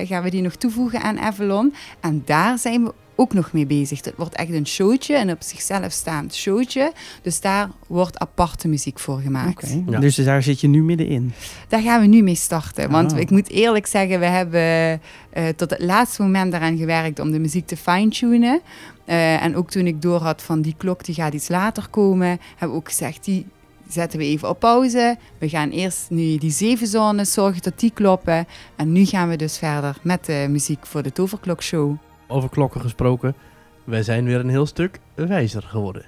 [0.08, 1.74] gaan we die nog toevoegen aan Avalon.
[2.00, 4.06] En daar zijn we ook nog mee bezig.
[4.06, 6.92] Het wordt echt een showtje, een op zichzelf staand showtje.
[7.22, 9.76] Dus daar wordt aparte muziek voor gemaakt.
[9.88, 10.00] Ja.
[10.00, 11.34] Dus daar zit je nu middenin.
[11.68, 12.90] Daar gaan we nu mee starten.
[12.92, 13.20] Want Oh.
[13.20, 17.40] ik moet eerlijk zeggen, we hebben eh, tot het laatste moment daaraan gewerkt om de
[17.40, 18.62] muziek te fine-tunen.
[19.06, 22.70] Eh, en ook toen ik doorhad van die klok die gaat iets later komen, hebben
[22.70, 23.46] we ook gezegd, die
[23.88, 25.18] zetten we even op pauze.
[25.38, 28.48] We gaan eerst nu die zeven zones zorgen dat die kloppen.
[28.76, 31.96] En nu gaan we dus verder met de muziek voor de Toverklokshow.
[32.32, 33.36] Over klokken gesproken,
[33.84, 36.06] wij zijn weer een heel stuk wijzer geworden.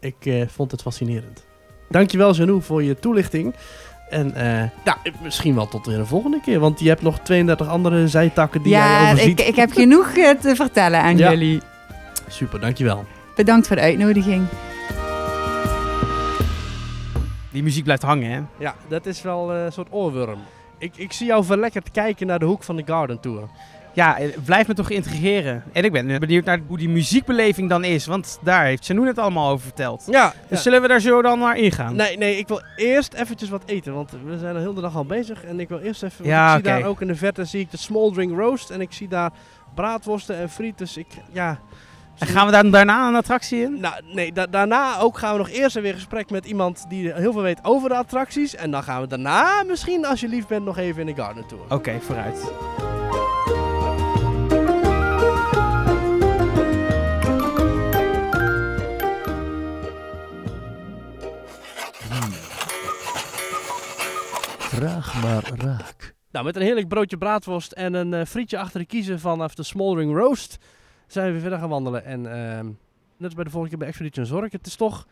[0.00, 1.46] Ik eh, vond het fascinerend.
[1.88, 3.54] Dankjewel Janou voor je toelichting.
[4.10, 7.68] En eh, ja, misschien wel tot weer een volgende keer, want je hebt nog 32
[7.68, 9.40] andere zijtakken die jij ja, overziet.
[9.40, 11.30] ik, ik heb genoeg eh, te vertellen aan Ja.
[11.30, 11.60] jullie.
[12.28, 13.04] Super, dankjewel.
[13.36, 14.46] Bedankt voor de uitnodiging.
[17.50, 18.40] Die muziek blijft hangen, hè?
[18.64, 20.38] Ja, dat is wel een soort oorworm.
[20.78, 23.48] Ik, ik zie jou verlekkerd kijken naar de hoek van de Garden Tour.
[23.98, 25.62] Ja, eh, blijf me toch intrigeren.
[25.72, 28.06] En ik ben benieuwd naar hoe die muziekbeleving dan is.
[28.06, 30.04] Want daar heeft Janou het allemaal over verteld.
[30.10, 31.96] Ja, Dus zullen we daar zo dan naar ingaan?
[31.96, 35.04] Nee, nee, ik wil eerst eventjes wat eten, want we zijn de hele dag al
[35.04, 35.44] bezig.
[35.44, 37.70] En ik wil eerst even, Ja, ik zie daar ook in de verte zie ik
[37.70, 38.70] de smoldering roast.
[38.70, 39.30] En ik zie daar
[39.74, 41.58] braadworsten en friet, dus ik, ja...
[42.18, 43.80] En gaan we daar daarna een attractie in?
[43.80, 47.32] Nou, nee, da- daarna ook gaan we nog eerst weer gesprek met iemand die heel
[47.32, 48.54] veel weet over de attracties.
[48.56, 51.46] En dan gaan we daarna misschien, als je lief bent, nog even in de Garden
[51.46, 51.62] Tour.
[51.68, 52.50] Oké, vooruit.
[64.78, 66.14] Vraag maar raak.
[66.30, 69.62] Nou, met een heerlijk broodje braadworst en een eh, frietje achter de kiezen vanaf de
[69.62, 70.58] Smoldering Roast
[71.06, 72.04] zijn we weer verder gaan wandelen.
[72.04, 72.76] En ehm, net
[73.24, 75.06] als bij de vorige keer bij Expedition Zorg, het is toch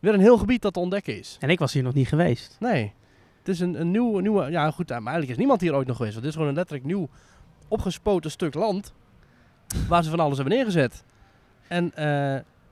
[0.00, 1.36] weer een heel gebied dat te ontdekken is.
[1.40, 2.56] En ik was hier nog niet geweest.
[2.60, 2.92] Nee,
[3.38, 5.96] het is een, een nieuw, nieuwe, ja goed, maar eigenlijk is niemand hier ooit nog
[5.96, 6.14] geweest.
[6.14, 7.08] Want dit is gewoon een letterlijk nieuw
[7.68, 8.92] opgespoten stuk land
[9.88, 11.04] waar ze van alles hebben neergezet.
[11.68, 12.04] En eh,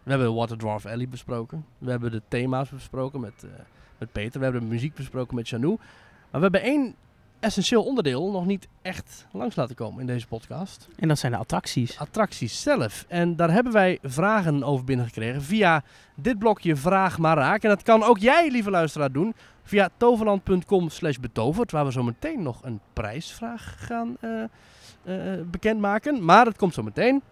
[0.03, 1.65] We hebben Water Dwarf Alley besproken.
[1.79, 3.51] We hebben de thema's besproken met, eh,
[3.99, 4.39] met Peter.
[4.39, 5.79] We hebben de muziek besproken met Janou.
[6.33, 6.95] Maar we hebben één
[7.41, 10.89] essentieel onderdeel nog niet echt langs laten komen in deze podcast.
[10.99, 11.99] En dat zijn de attracties.
[11.99, 13.05] Attracties zelf.
[13.09, 15.83] En daar hebben wij vragen over binnengekregen via
[16.15, 17.63] dit blokje Vraag maar Raak.
[17.63, 21.71] En dat kan ook jij, lieve luisteraar, doen via toverland.com slash betoverd.
[21.71, 24.43] Waar we zo meteen nog een prijsvraag gaan eh,
[25.05, 26.25] eh, bekendmaken.
[26.25, 27.23] Maar dat komt zo meteen.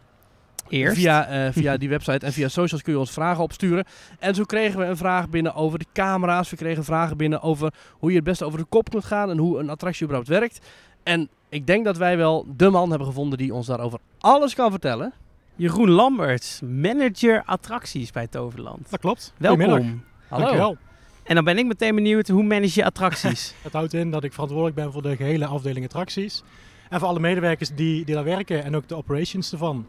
[0.70, 0.96] Eerst.
[0.96, 3.84] Via, eh, via die website en via socials kun je ons vragen opsturen.
[4.18, 6.50] En zo kregen we een vraag binnen over de camera's.
[6.50, 9.38] We kregen vragen binnen over hoe je het beste over de kop kunt gaan en
[9.38, 10.66] hoe een attractie überhaupt werkt.
[11.02, 14.70] En ik denk dat wij wel de man hebben gevonden die ons daarover alles kan
[14.70, 15.12] vertellen.
[15.56, 18.90] Jeroen Lamberts, manager attracties bij Toverland.
[18.90, 19.32] Dat klopt.
[19.36, 20.02] Welkom.
[20.28, 20.44] Hallo.
[20.44, 20.76] Dankjewel.
[21.22, 23.54] En dan ben ik meteen benieuwd, hoe manage je attracties?
[23.62, 26.42] Het houdt in dat ik verantwoordelijk ben voor de gehele afdeling attracties.
[26.88, 29.86] En voor alle medewerkers die, die daar werken en ook de operations ervan.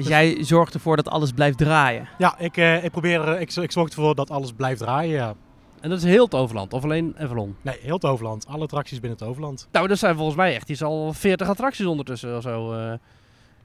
[0.00, 2.08] Dus jij zorgt ervoor dat alles blijft draaien.
[2.18, 5.14] Ja, ik, eh, ik probeer, er- ik, ik zorg ervoor dat alles blijft draaien.
[5.14, 5.34] Ja.
[5.80, 7.56] En dat is heel Toverland, of alleen Avalon.
[7.62, 8.46] Nee, heel het overland.
[8.46, 9.68] Alle attracties binnen het overland.
[9.72, 12.72] Nou, dat zijn volgens mij echt iets al 40 attracties ondertussen of zo.
[12.72, 12.92] eh.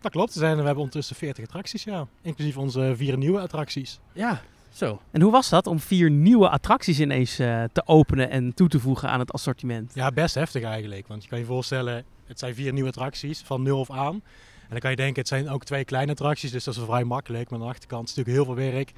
[0.01, 0.33] Dat klopt.
[0.33, 2.07] Er zijn, we hebben ondertussen 40 attracties, ja.
[2.21, 3.99] Inclusief onze vier nieuwe attracties.
[4.13, 4.41] ja,
[4.73, 4.99] zo.
[5.11, 8.79] En hoe was dat om vier nieuwe attracties ineens eh, te openen en toe te
[8.79, 9.91] voegen aan het assortiment?
[9.95, 11.07] Ja, best heftig eigenlijk.
[11.07, 14.21] Want je kan je voorstellen, het zijn vier nieuwe attracties van nul af aan.
[14.65, 17.03] En dan kan je denken, het zijn ook twee kleine attracties, dus dat is vrij
[17.03, 17.49] makkelijk.
[17.49, 18.91] Maar aan de achterkant is natuurlijk heel veel werk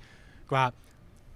[0.46, 0.72] qua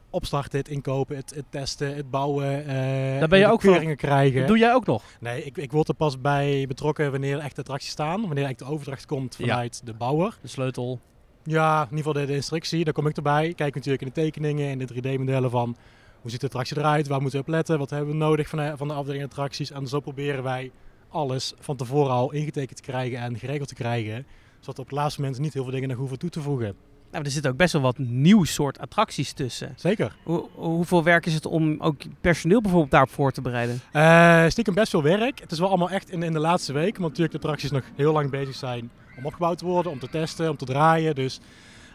[0.09, 2.65] opstarten, het inkopen, het, het testen, het bouwen.
[2.67, 4.39] eh Daar ben je ook voor- krijgen.
[4.39, 5.03] Dat doe jij ook nog?
[5.19, 8.21] Nee, ik, ik word er pas bij betrokken wanneer echt de attracties staan.
[8.21, 9.45] Wanneer echt de overdracht komt Ja.
[9.47, 10.37] vanuit de bouwer.
[10.41, 10.99] De sleutel.
[11.43, 13.53] Ja, in ieder geval de, de instructie, daar kom ik erbij.
[13.53, 15.75] Kijk natuurlijk in de tekeningen en de 3D-modellen van
[16.21, 18.59] hoe ziet de attractie eruit, waar moeten we op letten, wat hebben we nodig van
[18.59, 19.71] de, van de afdeling attracties.
[19.71, 20.71] En zo proberen wij
[21.11, 24.25] alles van tevoren al ingetekend te krijgen en geregeld te krijgen.
[24.59, 26.75] Zodat we op het laatste moment niet heel veel dingen nog hoeven toe te voegen.
[27.11, 29.73] Nou, er zitten ook best wel wat nieuw soort attracties tussen.
[29.75, 30.15] Zeker.
[30.23, 33.79] Hoe, hoeveel werk is het om ook personeel bijvoorbeeld daarop voor te bereiden?
[33.91, 35.39] Eh stiekem best veel werk.
[35.39, 36.97] Het is wel allemaal echt in, in de laatste week.
[36.97, 40.09] Want natuurlijk de attracties nog heel lang bezig zijn om opgebouwd te worden, om te
[40.09, 41.15] testen, om te draaien.
[41.15, 41.39] Dus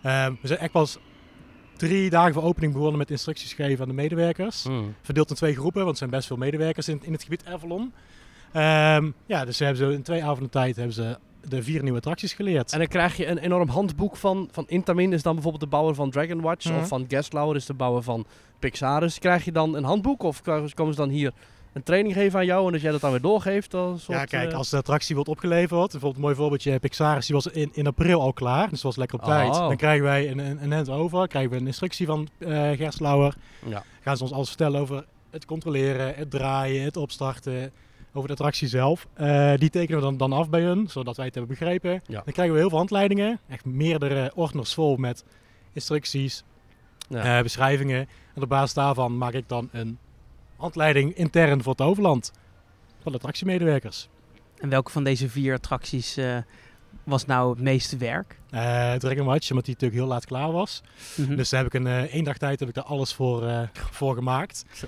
[0.03, 0.99] eh, we zijn echt pas
[1.77, 4.63] drie dagen voor opening begonnen met instructies geven aan de medewerkers.
[4.63, 4.95] Hmm.
[5.03, 7.93] Verdeeld in twee groepen, want er zijn best veel medewerkers in, in het gebied Avalon.
[8.57, 11.99] Ehm, ja, dus ze hebben zo in twee avonden tijd hebben ze de vier nieuwe
[11.99, 12.73] attracties geleerd.
[12.73, 15.95] En dan krijg je een enorm handboek van, van Intamin is dan bijvoorbeeld de bouwer
[15.95, 16.65] van Dragon Watch.
[16.65, 16.79] Mhm.
[16.79, 18.27] Of van Gastlauer is de bouwer van
[18.59, 19.19] Pixarus.
[19.19, 21.33] Krijg je dan een handboek of komen ze dan hier
[21.73, 23.71] een training geven aan jou en als jij dat dan weer doorgeeft?
[23.71, 26.79] Dan een soort, ja, kijk, eh, als de attractie wordt opgeleverd, bijvoorbeeld een mooi voorbeeldje,
[26.79, 29.49] Pixaris, die was in, in april al klaar, dus was lekker op tijd.
[29.49, 29.59] Oh.
[29.59, 33.37] Dan krijgen wij een, een, een hand over, krijgen we een instructie van eh Gerslauer.
[33.67, 33.83] Ja.
[34.01, 37.73] Gaan ze ons alles vertellen over het controleren, het draaien, het opstarten,
[38.17, 39.07] over de attractie zelf.
[39.15, 41.93] Eh, die tekenen we dan, dan af bij hun, zodat wij het hebben begrepen.
[42.07, 42.23] Ja.
[42.25, 45.25] Dan krijgen we heel veel handleidingen, echt meerdere ordners vol met
[45.73, 46.45] instructies,
[47.09, 47.37] Ja.
[47.37, 48.09] eh, beschrijvingen.
[48.35, 49.99] En op basis daarvan maak ik dan een
[50.57, 52.33] handleiding intern voor het overland.
[53.03, 54.09] Van de attractiemedewerkers.
[54.59, 56.37] En welke van deze vier attracties eh,
[57.05, 58.39] was nou het meeste werk?
[58.51, 60.83] Eh Dragon Watch, omdat die natuurlijk heel laat klaar was.
[61.17, 61.37] Mhm.
[61.37, 63.61] Dus daar heb ik een één dag tijd heb ik daar alles voor, eh,
[63.99, 64.65] voor gemaakt.
[64.73, 64.87] Zo.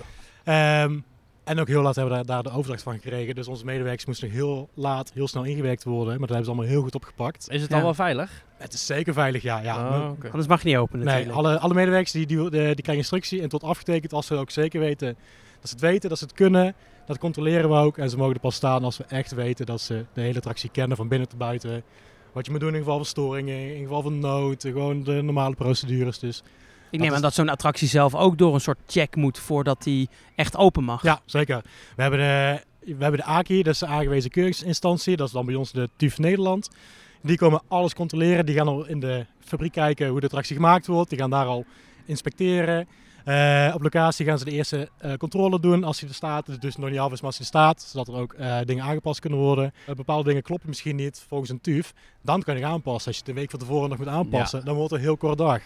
[1.49, 3.35] En ook heel laat hebben we daar, daar de overdracht van gekregen.
[3.35, 6.07] Dus onze medewerkers moesten heel laat, heel snel ingewerkt worden.
[6.07, 7.47] Maar dat hebben ze allemaal heel goed opgepakt.
[7.49, 7.75] Is het Ja.
[7.75, 8.43] dan wel veilig?
[8.57, 9.61] Het is zeker veilig, ja.
[9.61, 9.99] ja.
[9.99, 10.27] Oh, oké.
[10.27, 13.41] Anders mag je niet openen Nee, alle, alle medewerkers die, die, die, die krijgen instructie
[13.41, 15.17] en tot afgetekend als ze ook zeker weten
[15.59, 16.75] dat ze het weten, dat ze het kunnen.
[17.05, 17.97] Dat controleren we ook.
[17.97, 20.69] En ze mogen er pas staan als we echt weten dat ze de hele attractie
[20.69, 21.83] kennen van binnen tot buiten.
[22.31, 25.55] Wat je moet doen in geval van storingen, in geval van nood, gewoon de normale
[25.55, 26.19] procedures.
[26.19, 26.43] Dus
[26.91, 30.09] Ik neem aan dat zo'n attractie zelf ook door een soort check moet voordat die
[30.35, 31.03] echt open mag.
[31.03, 31.61] ja, zeker.
[31.95, 35.17] We hebben de, we hebben de AKI, dat is de aangewezen keuringsinstantie.
[35.17, 36.69] Dat is dan bij ons de TUF Nederland.
[37.21, 38.45] Die komen alles controleren.
[38.45, 41.09] Die gaan al in de fabriek kijken hoe de attractie gemaakt wordt.
[41.09, 41.65] Die gaan daar al
[42.05, 42.87] inspecteren.
[43.25, 46.61] Eh, op locatie gaan ze de eerste eh, controle doen als hij er staat.
[46.61, 47.81] Dus nog niet af is, maar als hij er staat.
[47.81, 49.73] Zodat er ook eh, dingen aangepast kunnen worden.
[49.95, 51.93] Bepaalde dingen kloppen misschien niet volgens een TUF.
[52.21, 53.07] Dan kan je aanpassen.
[53.07, 55.17] Als je het de week van tevoren nog moet aanpassen, dan wordt het een heel
[55.17, 55.61] kort dag.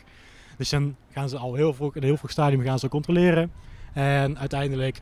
[0.58, 3.52] Dus dan gaan ze al heel vroeg, in een heel vroeg stadium gaan ze controleren.
[3.94, 5.02] En uiteindelijk,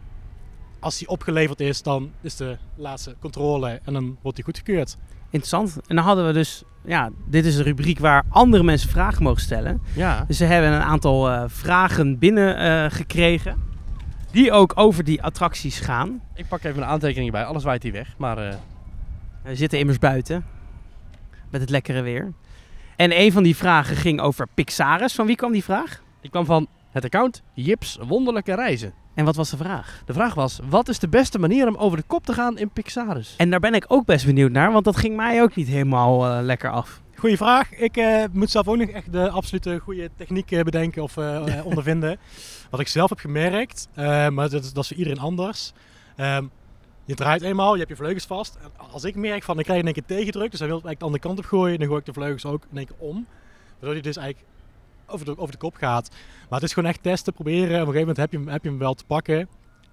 [0.79, 4.97] als die opgeleverd is, dan is de laatste controle en dan wordt die goedgekeurd.
[5.29, 5.87] Interessant.
[5.87, 9.41] En dan hadden we dus, ja, dit is een rubriek waar andere mensen vragen mogen
[9.41, 9.81] stellen.
[9.95, 10.23] Ja.
[10.27, 13.69] Dus ze hebben een aantal eh, vragen binnen eh, gekregen.
[14.31, 16.21] Die ook over die attracties gaan.
[16.35, 17.43] Ik pak even een aantekening bij.
[17.45, 18.13] Alles waait hier weg.
[18.17, 18.55] Maar eh,
[19.43, 20.45] We zitten immers buiten.
[21.49, 22.33] Met het lekkere weer.
[23.01, 25.13] En een van die vragen ging over Pixaris.
[25.13, 26.01] Van wie kwam die vraag?
[26.21, 28.93] ik kwam van het account Jips Wonderlijke Reizen.
[29.13, 30.01] En wat was de vraag?
[30.05, 32.69] De vraag was, wat is de beste manier om over de kop te gaan in
[32.69, 33.33] Pixarus?
[33.37, 36.27] En daar ben ik ook best benieuwd naar, want dat ging mij ook niet helemaal
[36.27, 37.01] eh, lekker af.
[37.15, 37.73] Goeie vraag.
[37.73, 41.17] Ik eh, moet zelf ook nog echt de absolute goede techniek eh, bedenken of
[41.69, 42.17] ondervinden.
[42.69, 45.73] Wat ik zelf heb gemerkt, eh, maar dat is, dat is voor iedereen anders.
[46.15, 46.45] Ehm,
[47.11, 48.55] je draait eenmaal, je hebt je vleugels vast.
[48.55, 50.85] En als ik merk van, ik krijg in één keer tegendruk, dus hij wil het
[50.85, 52.95] eigenlijk de andere kant op gooien, dan gooi ik de vleugels ook in één keer
[52.99, 53.25] om.
[53.71, 54.47] Waardoor hij dus eigenlijk
[55.05, 56.09] over de, over de kop gaat.
[56.49, 57.81] Maar het is gewoon echt testen, proberen.
[57.81, 59.47] Op een gegeven moment heb je hem, heb je hem wel te pakken.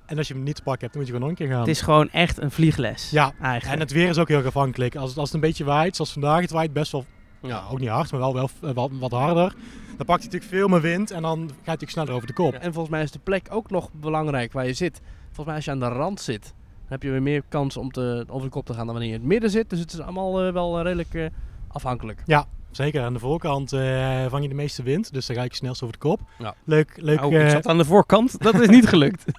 [0.06, 1.54] En als je hem niet te pakken hebt, dan moet je gewoon nog een keer
[1.54, 1.66] gaan.
[1.66, 3.10] Het is gewoon echt een vliegles.
[3.10, 3.74] Ja, eigenlijk.
[3.74, 4.96] en het weer is ook heel erg afhankelijk.
[4.96, 7.04] Als het, als het een beetje waait, zoals vandaag, het waait best wel,
[7.42, 9.54] ja, ook niet hard, maar wel, wel, wel wat harder.
[9.96, 12.32] Dan pakt hij natuurlijk veel meer wind en dan gaat hij natuurlijk sneller over de
[12.32, 12.52] kop.
[12.54, 15.00] En volgens mij is de plek ook nog belangrijk waar je zit.
[15.24, 16.54] Volgens mij als je aan de rand zit, dan
[16.88, 19.14] heb je weer meer kans om te, over de kop te gaan dan wanneer je
[19.14, 19.70] in het midden zit.
[19.70, 21.24] Dus het is allemaal eh, wel eh, redelijk eh,
[21.68, 22.22] afhankelijk.
[22.70, 25.82] Zeker, aan de voorkant eh, vang je de meeste wind, dus dan ga ik snelst
[25.82, 26.20] over de kop.
[26.38, 26.54] Ja.
[26.64, 28.42] Leuk, leuk, Nou, ik zat aan de voorkant.
[28.42, 29.24] Dat is niet gelukt.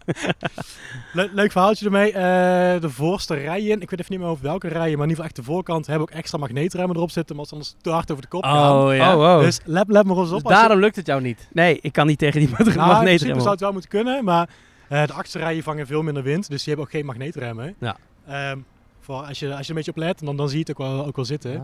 [1.14, 2.12] le- leuk verhaaltje ermee.
[2.12, 5.10] Eh, de voorste rijen, ik weet even niet meer over welke rijen, maar in ieder
[5.10, 8.12] geval echt de voorkant hebben ook extra magneetremmen erop zitten, maar als anders te hard
[8.12, 8.96] over de kop gaan.
[8.96, 9.16] ja.
[9.16, 9.40] Oh, oh.
[9.40, 10.42] Dus let, let maar eens op.
[10.44, 11.48] Dus je- daarom lukt het jou niet.
[11.52, 13.40] Nee, ik kan niet tegen die Nou, in magneetremmen.
[13.40, 14.50] zou het wel moeten kunnen, maar
[14.90, 17.76] eh, de achterrijen vangen veel minder wind, dus die hebben ook geen magneetremmen.
[17.80, 17.98] Ja.
[18.28, 18.58] Ehm,
[19.00, 20.88] voor als, je, als je een beetje op let, dan, dan zie je het ook
[20.88, 21.62] wel, ook wel zitten.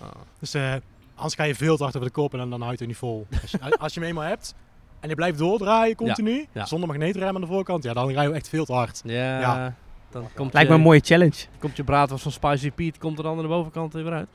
[0.00, 0.08] Ah.
[0.40, 0.74] Dus eh,
[1.14, 2.96] anders ga je veel te hard over de kop en dan, dan houdt het niet
[2.96, 3.26] vol.
[3.42, 4.54] Als je, als je hem eenmaal hebt
[5.00, 6.66] en je blijft doordraaien continu, ja.
[6.66, 9.00] zonder magneetrem aan de voorkant, ja, dan rij je echt veel te hard.
[9.04, 9.74] Ja, Ja.
[10.10, 11.44] dan komt Lijkt me je, een mooie challenge.
[11.58, 14.28] komt je braadworst van Spicy Pete komt er dan aan de bovenkant weer uit.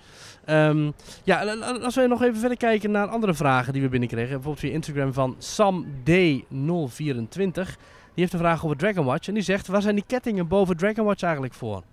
[0.45, 0.91] Ehm,
[1.23, 4.29] ja, als we nog even verder kijken naar andere vragen die we binnenkregen.
[4.29, 7.77] Bijvoorbeeld via Instagram van SamD024.
[8.13, 9.27] Die heeft een vraag over Dragon Watch.
[9.27, 11.83] En die zegt, waar zijn die kettingen boven Dragon Watch eigenlijk voor?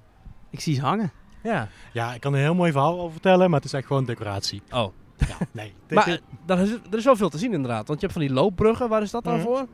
[0.51, 1.12] Ik zie ze hangen.
[1.43, 1.69] Ja.
[1.93, 4.05] Ja, ik kan er een heel mooi verhaal over vertellen, maar het is echt gewoon
[4.05, 4.62] decoratie.
[4.73, 4.93] Oh.
[5.16, 5.75] Ja, nee.
[5.89, 6.14] Maar eh,
[6.47, 7.87] daar is, er is wel veel te zien inderdaad.
[7.89, 8.89] Want je hebt van die loopbruggen.
[8.89, 9.43] Waar is dat dan Mhm.
[9.43, 9.66] voor?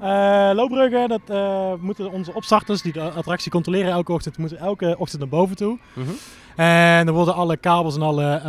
[0.00, 4.94] Eh, loopbruggen, dat eh, moeten onze opstarters die de attractie controleren elke ochtend, moeten elke
[4.98, 5.78] ochtend naar boven toe.
[5.92, 6.08] Mhm.
[6.56, 8.40] En dan worden alle kabels en alle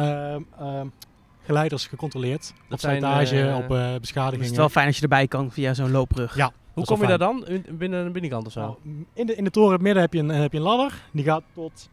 [1.45, 2.53] geleiders gecontroleerd.
[2.69, 4.47] op slijtage, op eh, is beschadigingen.
[4.47, 6.35] het wel fijn als je erbij kan via zo'n loopbrug.
[6.35, 6.51] Ja.
[6.73, 7.47] Hoe kom je daar dan?
[7.47, 8.59] In- Binnen een binnenkant of zo?
[8.59, 8.77] Nou,
[9.13, 11.03] in, de, in de toren in het midden heb je, een, heb je een ladder.
[11.11, 11.89] Die gaat tot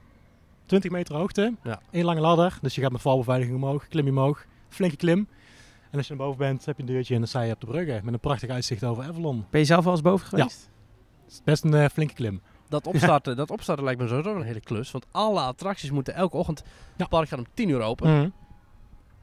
[0.67, 1.55] 20 meter hoogte.
[1.63, 1.81] Ja.
[1.91, 2.59] Eén lange ladder.
[2.63, 4.45] Dus je gaat met valbeveiliging omhoog, klim je omhoog.
[4.69, 5.29] Flinke klim.
[5.91, 7.61] En als je naar boven bent, heb je een deurtje en dan sta je op
[7.61, 8.01] de bruggen.
[8.05, 9.45] Met een prachtig uitzicht over Avalon.
[9.51, 10.71] Ben je zelf wel eens boven geweest?
[11.25, 12.41] Het is best een eh, flinke klim.
[12.69, 14.91] Dat opstarten, dat opstarten lijkt me sowieso een hele klus.
[14.91, 16.63] Want alle attracties moeten elke ochtend...
[16.97, 18.17] Het park gaat om 10 uur open.
[18.17, 18.29] Mhm.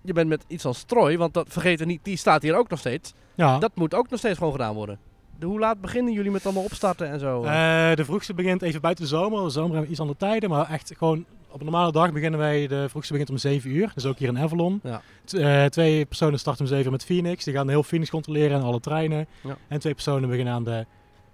[0.01, 2.70] Je bent met iets als Troy, want dat vergeet er niet, die staat hier ook
[2.70, 3.14] nog steeds.
[3.36, 3.60] Ja.
[3.60, 4.99] Dat moet ook nog steeds gewoon gedaan worden.
[5.39, 7.43] De, hoe laat beginnen jullie met allemaal opstarten en zo?
[7.43, 9.43] Eh, de vroegste begint even buiten de zomer.
[9.43, 10.49] De zomer hebben we iets andere tijden.
[10.49, 12.67] Maar echt gewoon op een normale dag beginnen wij.
[12.67, 13.91] De vroegste begint om 7 uur.
[13.93, 14.81] Dus ook hier in Avalon.
[14.83, 15.01] Ja.
[15.31, 17.43] Eh, twee personen starten om 7 uur met Phoenix.
[17.43, 19.27] Die gaan heel Phoenix controleren en alle treinen.
[19.41, 19.57] Ja.
[19.67, 20.86] En twee personen beginnen aan de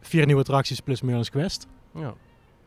[0.02, 1.68] vier nieuwe attracties plus Merlin's Quest.
[1.96, 2.14] Ja.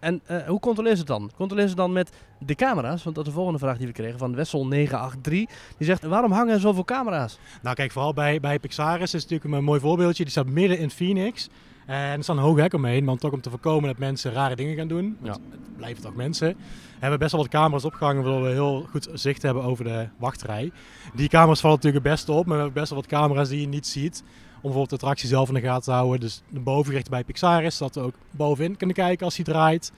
[0.04, 1.30] En eh, hoe controleren ze het dan?
[1.36, 3.02] Controleren ze dan met de camera's?
[3.02, 5.30] Want dat is de volgende vraag die we kregen van Wessel983.
[5.30, 5.46] Die
[5.78, 7.38] zegt, waarom hangen er zoveel camera's?
[7.62, 10.22] Nou kijk, vooral bij, bij Pixaris is het natuurlijk een mooi voorbeeldje.
[10.22, 11.48] Die staat midden in Phoenix.
[11.86, 14.56] En er staat een hoge hek omheen, want toch om te voorkomen dat mensen rare
[14.56, 15.16] dingen gaan doen.
[15.20, 16.48] Want Het blijven toch mensen.
[16.48, 20.08] We hebben best wel wat camera's opgehangen, waardoor we heel goed zicht hebben over de
[20.16, 20.72] wachtrij.
[21.14, 23.60] Die camera's vallen natuurlijk het beste op, maar we hebben best wel wat camera's die
[23.60, 24.22] je niet ziet.
[24.64, 26.20] Om bijvoorbeeld de attractie zelf in de gaten te houden.
[26.20, 29.92] Dus de bovengericht bij Pixaris, zodat we ook bovenin kunnen kijken als hij draait.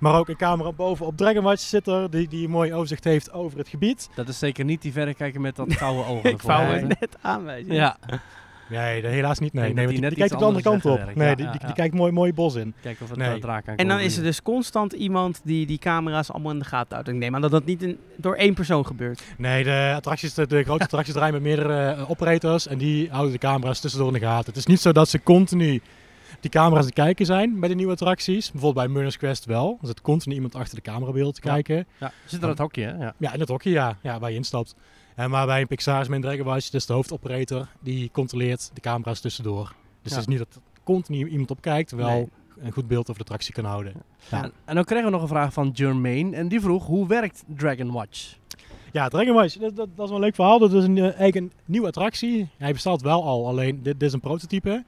[0.00, 3.04] Maar ook een camera boven op Dragon Watch zit er, die, die een mooi overzicht
[3.04, 4.08] heeft over het gebied.
[4.14, 6.30] Dat is zeker niet die verrekijker met dat gouden ogen.
[6.30, 7.74] Ik vouw het net aanwijzen.
[7.74, 7.96] Ja,
[8.70, 9.52] Nee, helaas niet.
[9.52, 11.14] Nee, die die, net die kijkt de andere kant op.
[11.14, 12.74] Nee, Ja, die, die, kijkt mooi, mooi bos in.
[12.82, 13.28] kijk of het Nee.
[13.28, 13.38] nee.
[13.40, 16.64] draak aan En dan is er dus constant iemand die die camera's allemaal in de
[16.64, 17.08] gaten houdt.
[17.08, 19.22] Ik neem aan dat dat niet in- door één persoon gebeurt.
[19.38, 23.32] Nee, de, attracties, de, de grote attracties draaien met meerdere eh, operators en die houden
[23.32, 24.46] de camera's tussendoor in de gaten.
[24.46, 25.80] Het is niet zo dat ze continu
[26.40, 28.50] die camera's het kijken zijn bij de nieuwe attracties.
[28.52, 29.78] Bijvoorbeeld bij Merlin's Quest wel.
[29.80, 31.52] Er zit continu iemand achter de camerabeeld te Ja.
[31.52, 31.86] kijken.
[31.98, 32.96] Ja, zit er het hokje, hè?
[33.04, 33.14] Ja.
[33.18, 33.96] Ja, in het hokje, ja.
[34.02, 34.74] ja waar je instapt.
[35.20, 38.80] En maar bij een Pixar is mijn Dragon Watch, dus de hoofdoperator, die controleert de
[38.80, 39.74] camera's tussendoor.
[40.02, 40.18] Dus Ja.
[40.18, 42.28] het is niet dat er continu iemand op kijkt, terwijl Nee.
[42.66, 43.92] een goed beeld over de attractie kan houden.
[44.30, 44.42] Ja.
[44.42, 46.36] En, en dan kregen we nog een vraag van Jermaine.
[46.36, 48.36] En die vroeg, hoe werkt Dragon Watch?
[48.92, 50.58] Ja, Dragon Watch, dat, dat, dat is wel een leuk verhaal.
[50.58, 52.48] Dat is een, eh, eigenlijk een nieuwe attractie.
[52.56, 54.84] Hij bestaat wel al, alleen dit, dit is een prototype.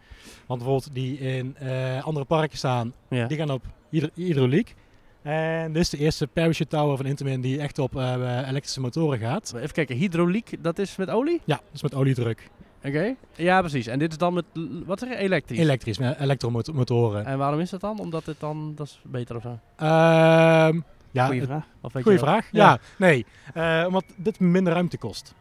[0.46, 3.26] Want bijvoorbeeld die in eh, andere parken staan, Ja.
[3.26, 4.74] die gaan op hydro- hydrauliek.
[5.22, 9.18] En dit is de eerste parachute tower van Intamin die echt op eh, elektrische motoren
[9.18, 9.52] gaat.
[9.56, 11.40] Even kijken, hydrauliek, dat is met olie?
[11.44, 12.50] Ja, dus met oliedruk.
[12.84, 13.14] Oké.
[13.36, 13.86] Ja, precies.
[13.86, 14.44] En dit is dan met,
[14.86, 15.58] wat zeg je, elektrisch?
[15.58, 17.24] Elektrisch, met elektromotoren.
[17.24, 17.98] en waarom is dat dan?
[17.98, 19.58] Omdat het dan, dat is beter of zo?
[19.76, 20.80] Ehm
[21.12, 21.64] ja, Goeie vraag.
[21.80, 22.48] Of goeie vraag.
[22.50, 22.70] Ja.
[22.70, 23.26] Ja, nee.
[23.54, 25.34] Eh, omdat dit minder ruimte kost.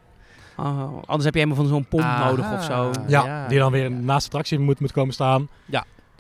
[0.58, 2.30] Oh, anders heb je helemaal van zo'n pomp Aha.
[2.30, 2.92] nodig of zo.
[3.08, 3.98] Ja, ja, die dan ja, weer ja.
[3.98, 5.48] naast de attractie moet, moet komen staan.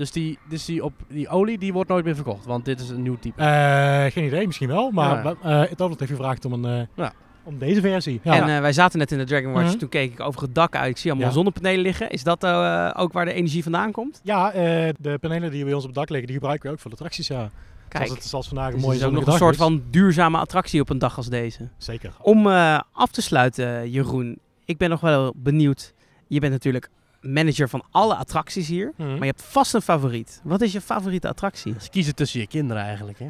[0.01, 2.89] Dus, die, dus die, op, die olie, die wordt nooit meer verkocht, want dit is
[2.89, 3.41] een nieuw type.
[3.41, 4.91] Eh, geen idee, misschien wel.
[4.91, 5.63] Maar Ja.
[5.63, 7.13] uh, het heeft gevraagd om een, eh, Ja.
[7.43, 8.19] om deze versie.
[8.23, 8.33] Ja.
[8.35, 9.77] En eh, wij zaten net in de Dragon Watch, Mhm.
[9.77, 10.89] toen keek ik over het dak uit.
[10.89, 11.33] Ik zie allemaal Ja.
[11.35, 12.09] zonnepanelen liggen.
[12.09, 14.19] Is dat eh, ook waar de energie vandaan komt?
[14.23, 16.79] ja, eh, de panelen die bij ons op het dak liggen, die gebruiken we ook
[16.81, 17.27] voor de attracties.
[17.27, 17.49] Ja.
[17.87, 19.59] Kijk, Zoals het zoals vandaag een dus mooie het is ook nog een soort is.
[19.61, 21.67] van duurzame attractie op een dag als deze.
[21.77, 22.13] Zeker.
[22.21, 24.39] Om eh, af te sluiten, Jeroen.
[24.65, 25.93] Ik ben nog wel benieuwd.
[26.27, 26.89] Je bent natuurlijk
[27.21, 28.93] manager van alle attracties hier.
[28.97, 29.07] Mhm.
[29.09, 30.41] Maar je hebt vast een favoriet.
[30.43, 31.75] Wat is je favoriete attractie?
[31.79, 33.27] Ze kiezen tussen je kinderen eigenlijk, hè?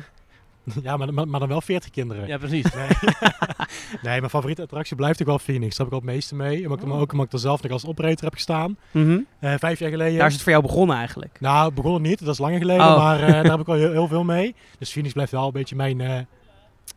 [0.83, 2.27] Ja, maar, maar, maar dan wel 40 kinderen.
[2.27, 2.73] Ja, precies.
[2.73, 2.87] Nee.
[4.03, 5.75] nee, mijn favoriete attractie blijft ook wel Phoenix.
[5.77, 6.63] Daar heb ik al het meeste mee.
[6.63, 8.77] Omdat ik, er- ook omdat ik er zelf nog als operator heb gestaan.
[8.91, 10.17] Eh, vijf jaar geleden.
[10.17, 11.37] Daar is het voor jou begonnen eigenlijk.
[11.39, 12.19] Nou, begon het niet.
[12.19, 12.85] Dat is langer geleden.
[12.85, 12.97] Oh.
[12.97, 14.55] Maar eh, daar heb ik al heel, heel veel mee.
[14.79, 16.19] Dus Phoenix blijft wel een beetje mijn, eh,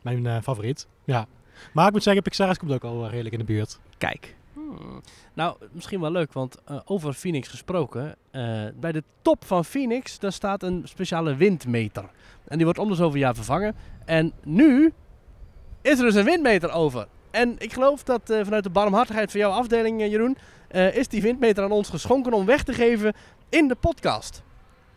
[0.02, 0.86] mijn eh, favoriet.
[1.04, 1.26] Ja.
[1.72, 3.78] Maar ik moet zeggen, Pixaris komt ook al redelijk in de buurt.
[3.98, 4.34] Kijk.
[4.68, 5.00] Hmm.
[5.34, 8.16] Nou, misschien wel leuk, want eh, over Phoenix gesproken.
[8.30, 12.10] eh, bij de top van Phoenix, daar staat een speciale windmeter.
[12.44, 13.74] En die wordt om de zoveel jaar vervangen.
[14.04, 14.92] En nu
[15.82, 17.06] is er dus een windmeter over.
[17.30, 20.36] En ik geloof dat eh, vanuit de barmhartigheid van jouw afdeling, Jeroen,
[20.92, 23.14] is die windmeter aan ons geschonken om weg te geven
[23.48, 24.43] in de podcast.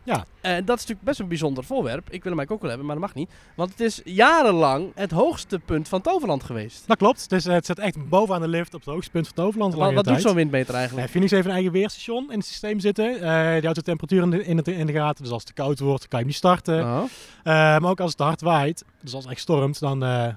[0.08, 0.26] Ja.
[0.42, 2.04] En dat is natuurlijk best een bijzonder voorwerp.
[2.10, 3.30] Ik wil hem eigenlijk ook wel hebben, maar dat mag niet.
[3.56, 6.84] Want het is jarenlang het hoogste punt van Toverland geweest.
[6.88, 7.30] Dat klopt.
[7.30, 9.74] Dus eh, het zit echt bovenaan de lift op het hoogste punt van Toverland.
[9.74, 11.02] Wat, wat doet zo'n windmeter eigenlijk?
[11.04, 13.06] Nee, Phoenix heeft een eigen weerstation in het systeem zitten.
[13.14, 15.24] Eh, die houdt de temperatuur in de, in, het- in de gaten.
[15.24, 16.84] Dus als het te koud wordt, kan je hem niet starten.
[16.84, 17.04] Oh.
[17.44, 20.28] Eh, maar ook als het hard waait, dus als het echt stormt, dan, eh,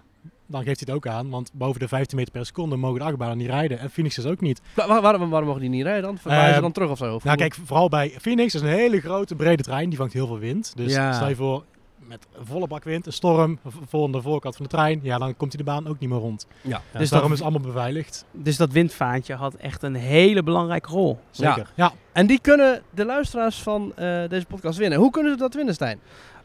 [0.50, 1.30] dan geeft hij het ook aan.
[1.30, 3.78] Want boven de 15 meter per seconde mogen de achtbanen niet rijden.
[3.78, 4.60] En Phoenix is ook niet.
[4.74, 6.18] Wa- wa- waarom, waarom mogen die niet rijden dan?
[6.18, 7.14] Verwaaien ze Eh, dan terug of zo?
[7.14, 9.88] Of Nou kijk, vooral bij Phoenix is een hele grote, brede trein.
[9.88, 10.72] Die vangt heel veel wind.
[10.76, 11.12] Dus Ja.
[11.12, 11.64] stel je voor,
[11.98, 15.00] met volle bak wind, een storm, v- vol aan de voorkant van de trein.
[15.02, 16.46] Ja, dan komt hij de baan ook niet meer rond.
[16.62, 16.82] Ja, ja.
[16.90, 18.24] Dus Dus daarom dat- is allemaal beveiligd.
[18.32, 21.18] Dus dat windvaantje had echt een hele belangrijke rol.
[21.30, 21.70] Zeker.
[21.76, 21.92] Ja.
[22.12, 24.98] En die kunnen de luisteraars van eh, deze podcast winnen.
[24.98, 26.00] Hoe kunnen ze dat winnen, Stijn?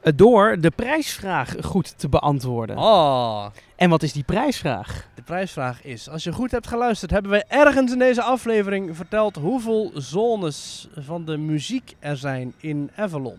[0.06, 2.78] Eh, Door de prijsvraag goed te beantwoorden.
[2.78, 3.45] Oh,
[3.76, 5.08] En wat is die prijsvraag?
[5.16, 9.36] de prijsvraag is, als je goed hebt geluisterd, hebben wij ergens in deze aflevering verteld
[9.36, 13.38] hoeveel zones van de muziek er zijn in Avalon.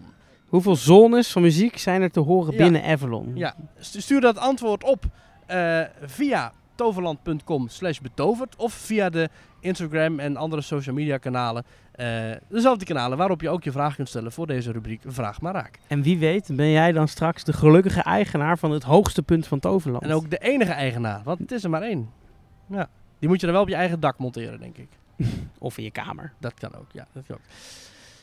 [0.48, 2.58] Hoeveel zones van muziek zijn er te horen Ja.
[2.58, 3.30] binnen Avalon?
[3.34, 5.04] Ja, stu- stuur dat antwoord op
[5.46, 9.28] eh, via toverland.com slash betoverd of via de
[9.60, 11.64] Instagram en andere social media kanalen.
[11.92, 12.06] eh,
[12.48, 15.78] dezelfde kanalen waarop je ook je vraag kunt stellen voor deze rubriek Vraag maar Raak.
[15.86, 19.58] En wie weet ben jij dan straks de gelukkige eigenaar van het hoogste punt van
[19.60, 20.04] Toverland.
[20.04, 22.10] En ook de enige eigenaar, want het is er maar één.
[22.66, 22.88] Ja.
[23.18, 24.88] Die moet je dan wel op je eigen dak monteren, denk ik.
[25.58, 26.32] Of in je kamer.
[26.40, 27.06] Dat kan ook, ja.
[27.12, 27.42] Dat kan ook.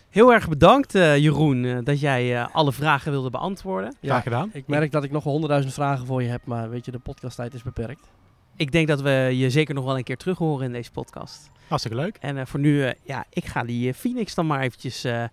[0.09, 3.95] Heel erg bedankt eh, Jeroen eh, dat jij eh, alle vragen wilde beantwoorden.
[3.99, 4.49] Ja, Graag gedaan.
[4.53, 7.53] ik merk dat ik nog honderdduizend vragen voor je heb, maar weet je, de podcasttijd
[7.53, 8.07] is beperkt.
[8.55, 11.49] Ik denk dat we je zeker nog wel een keer terug horen in deze podcast.
[11.67, 12.17] Hartstikke leuk.
[12.19, 15.23] En eh, voor nu, eh, ja, ik ga die eh, Phoenix dan maar eventjes eh,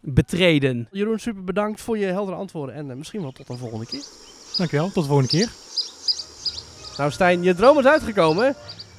[0.00, 0.88] betreden.
[0.90, 4.02] Jeroen, super bedankt voor je heldere antwoorden en misschien wel tot een volgende keer.
[4.56, 4.90] Dankjewel.
[4.90, 5.48] Tot de volgende keer.
[6.96, 8.54] Nou Stijn, je droom is uitgekomen.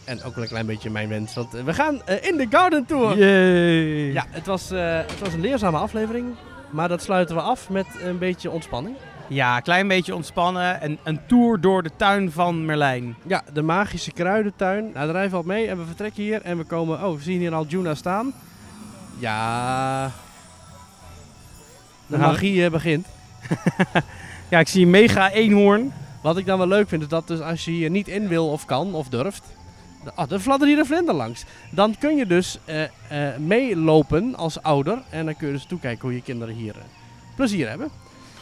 [0.06, 3.18] En ook wel een klein beetje mijn wens, want we gaan in de Garden Tour.
[3.18, 4.12] Yay!
[4.12, 6.36] Ja, het was, eh, het was een leerzame aflevering,
[6.70, 8.96] maar dat sluiten we af met een beetje ontspanning.
[9.30, 10.82] Ja, een klein beetje ontspannen.
[10.82, 13.16] En een tour door de tuin van Merlijn.
[13.28, 14.92] Ja, de magische kruidentuin.
[14.94, 17.04] Nou, de rij valt mee en we vertrekken hier en we komen...
[17.06, 18.34] Oh, we zien hier al Juna staan.
[19.20, 20.12] Ja...
[22.08, 22.32] De Nou.
[22.32, 23.08] magie eh, begint.
[24.50, 25.94] Ja, ik zie een mega eenhoorn.
[26.22, 28.50] Wat ik dan wel leuk vind, is dat dus als je hier niet in wil
[28.50, 29.44] of kan of durft...
[30.16, 31.46] Ah, er fladdert hier een vlinder langs.
[31.72, 35.02] Dan kun je dus eh, eh, meelopen als ouder.
[35.10, 36.76] En dan kun je dus toekijken hoe je kinderen hier
[37.36, 37.90] plezier hebben.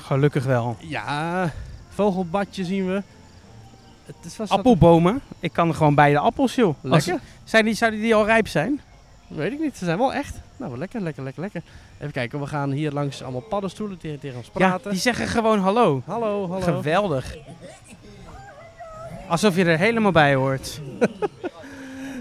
[0.07, 0.75] Gelukkig wel.
[0.79, 1.51] Ja,
[1.89, 3.01] vogelbadje zien we.
[4.05, 5.21] Het is vast Appelbomen.
[5.39, 6.75] Ik kan gewoon bij de appels, joh.
[6.81, 7.13] Lekker.
[7.13, 8.81] Als- zijn die, zouden die al rijp zijn?
[9.27, 10.35] Weet ik niet, ze zijn wel echt.
[10.57, 11.61] Nou, lekker, lekker, lekker, lekker.
[11.97, 14.91] Even kijken, we gaan hier langs allemaal paddenstoelen tegen, tegen ons Ja, praten.
[14.91, 16.01] die zeggen gewoon hallo.
[16.05, 16.61] Hallo, hallo.
[16.63, 17.35] Geweldig.
[19.27, 20.79] Alsof je er helemaal bij hoort.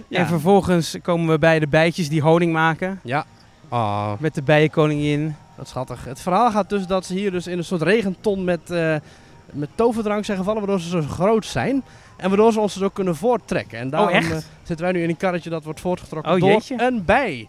[0.08, 0.18] Ja.
[0.18, 3.00] En vervolgens komen we bij de bijtjes die honing maken.
[3.02, 3.24] Ja.
[3.68, 5.36] Ah, Met de bijenkoningin.
[5.56, 6.04] Dat is schattig.
[6.04, 8.96] Het verhaal gaat dus dat ze hier dus in een soort regenton met, eh,
[9.52, 11.82] met toverdrank zijn gevallen, waardoor ze zo groot zijn.
[12.16, 13.78] En waardoor ze ons dus ook kunnen voorttrekken.
[13.78, 14.30] En daarom echt?
[14.30, 17.48] eh, zitten wij nu in een karretje dat wordt voortgetrokken Oh, door een bij.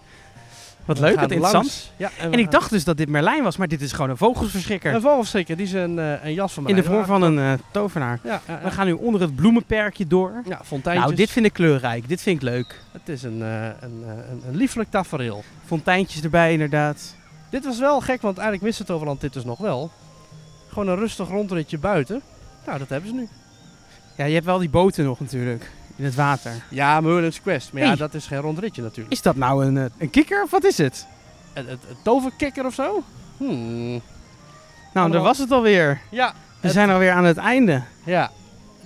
[0.86, 1.92] Wat leuk, wat interessant.
[1.98, 4.94] Ja, En ik dacht dus dat dit Merlijn was, maar dit is gewoon een vogelverschrikker.
[4.94, 6.92] Een vogelschrikker, die is een, eh, een jas van In de mij.
[6.92, 8.20] vorm van een eh, tovenaar.
[8.24, 8.42] Ja.
[8.64, 10.32] We gaan nu onder het bloemenperkje door.
[10.46, 11.06] ja, fonteintjes.
[11.06, 12.08] Nou, dit vind ik kleurrijk.
[12.08, 12.82] Dit vind ik leuk.
[12.92, 15.44] Het is een, een, een, een lieflijk tafereel.
[15.66, 17.16] Fonteintjes erbij, inderdaad.
[17.50, 19.92] Dit was wel gek, want eigenlijk wist het Overland dit dus nog wel.
[20.68, 22.22] Gewoon een rustig rondritje buiten.
[22.66, 23.28] Nou, dat hebben ze nu.
[24.18, 25.72] Ja, je hebt wel die boten nog natuurlijk.
[25.96, 26.52] In het water.
[26.70, 27.74] Ja, Merlin's Quest.
[27.74, 29.12] Maar ja, dat is geen rondritje natuurlijk.
[29.16, 31.08] Is dat nou een, eh, een kikker of wat is het?
[31.54, 33.04] Het toverkikker of zo?
[33.38, 34.02] Hmm.
[34.94, 36.02] Nou, daar was het alweer.
[36.10, 37.84] Ja, We het- zijn alweer aan het einde.
[38.04, 38.32] ja.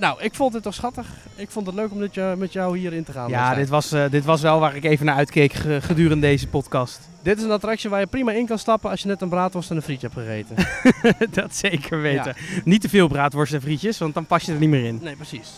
[0.01, 1.07] Nou, ik vond het toch schattig.
[1.35, 3.29] Ik vond het leuk om met jou, met jou hierin te gaan.
[3.29, 6.47] Ja, dit was, eh, dit was wel waar ik even naar uitkeek ge- gedurende deze
[6.47, 6.99] podcast.
[7.21, 9.69] Dit is een attractie waar je prima in kan stappen als je net een braadworst
[9.69, 10.55] en een frietje hebt gegeten.
[11.41, 12.35] dat zeker weten.
[12.63, 14.99] Niet te veel braadworst en frietjes, want dan pas je er niet meer in.
[15.01, 15.49] nee, precies.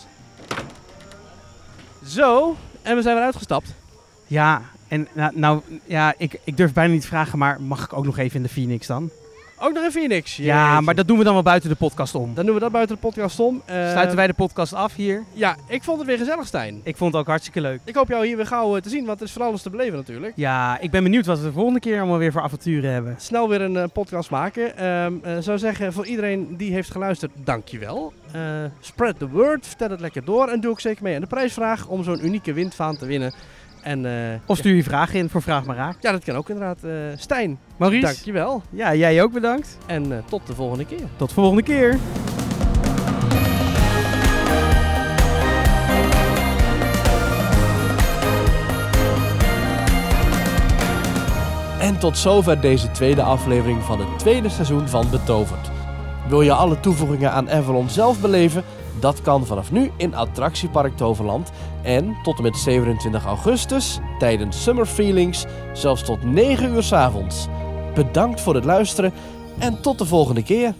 [2.06, 3.74] Zo, en we zijn weer uitgestapt.
[4.26, 7.92] Ja, en nou, nou ja, ik, ik durf bijna niet te vragen, maar mag ik
[7.92, 9.10] ook nog even in de Phoenix dan?
[9.58, 10.36] Ook nog in Phoenix.
[10.36, 12.34] Ja, maar dat doen we dan wel buiten de podcast om.
[12.34, 13.62] Dan doen we dat buiten de podcast om.
[13.64, 15.22] Eh, Sluiten wij de podcast af hier.
[15.32, 16.80] Ja, ik vond het weer gezellig, Stijn.
[16.82, 17.80] Ik vond het ook hartstikke leuk.
[17.84, 19.70] Ik hoop jou hier weer gauw eh, te zien, want het is voor alles te
[19.70, 20.32] beleven natuurlijk.
[20.36, 23.14] Ja, ik ben benieuwd wat we de volgende keer allemaal weer voor avonturen hebben.
[23.18, 24.76] Snel weer een eh, podcast maken.
[24.76, 28.12] Eh, zou zeggen, voor iedereen die heeft geluisterd, dankjewel.
[28.32, 28.40] Eh
[28.80, 31.86] spread the word, vertel het lekker door en doe ook zeker mee aan de prijsvraag
[31.86, 33.34] om zo'n unieke windvaan te winnen.
[33.84, 34.12] En, eh,
[34.46, 35.96] Of stuur je vragen in voor Vraag maar Raak.
[36.00, 36.84] ja, dat kan ook inderdaad.
[36.84, 38.62] Eh Stijn, Maurice, dankjewel.
[38.70, 39.78] ja, jij ook bedankt.
[39.86, 41.00] En eh, tot de volgende keer.
[41.16, 41.98] Tot de volgende keer.
[51.80, 55.70] En tot zover deze tweede aflevering van het tweede seizoen van Betoverd.
[56.28, 58.64] Wil je alle toevoegingen aan Avalon zelf beleven?
[59.04, 61.50] Dat kan vanaf nu in Attractiepark Toverland.
[61.82, 67.46] En tot en met 27 augustus, tijdens Summer Feelings, zelfs tot 9 uur 's avonds.
[67.94, 69.12] Bedankt voor het luisteren
[69.58, 70.74] en tot de volgende keer.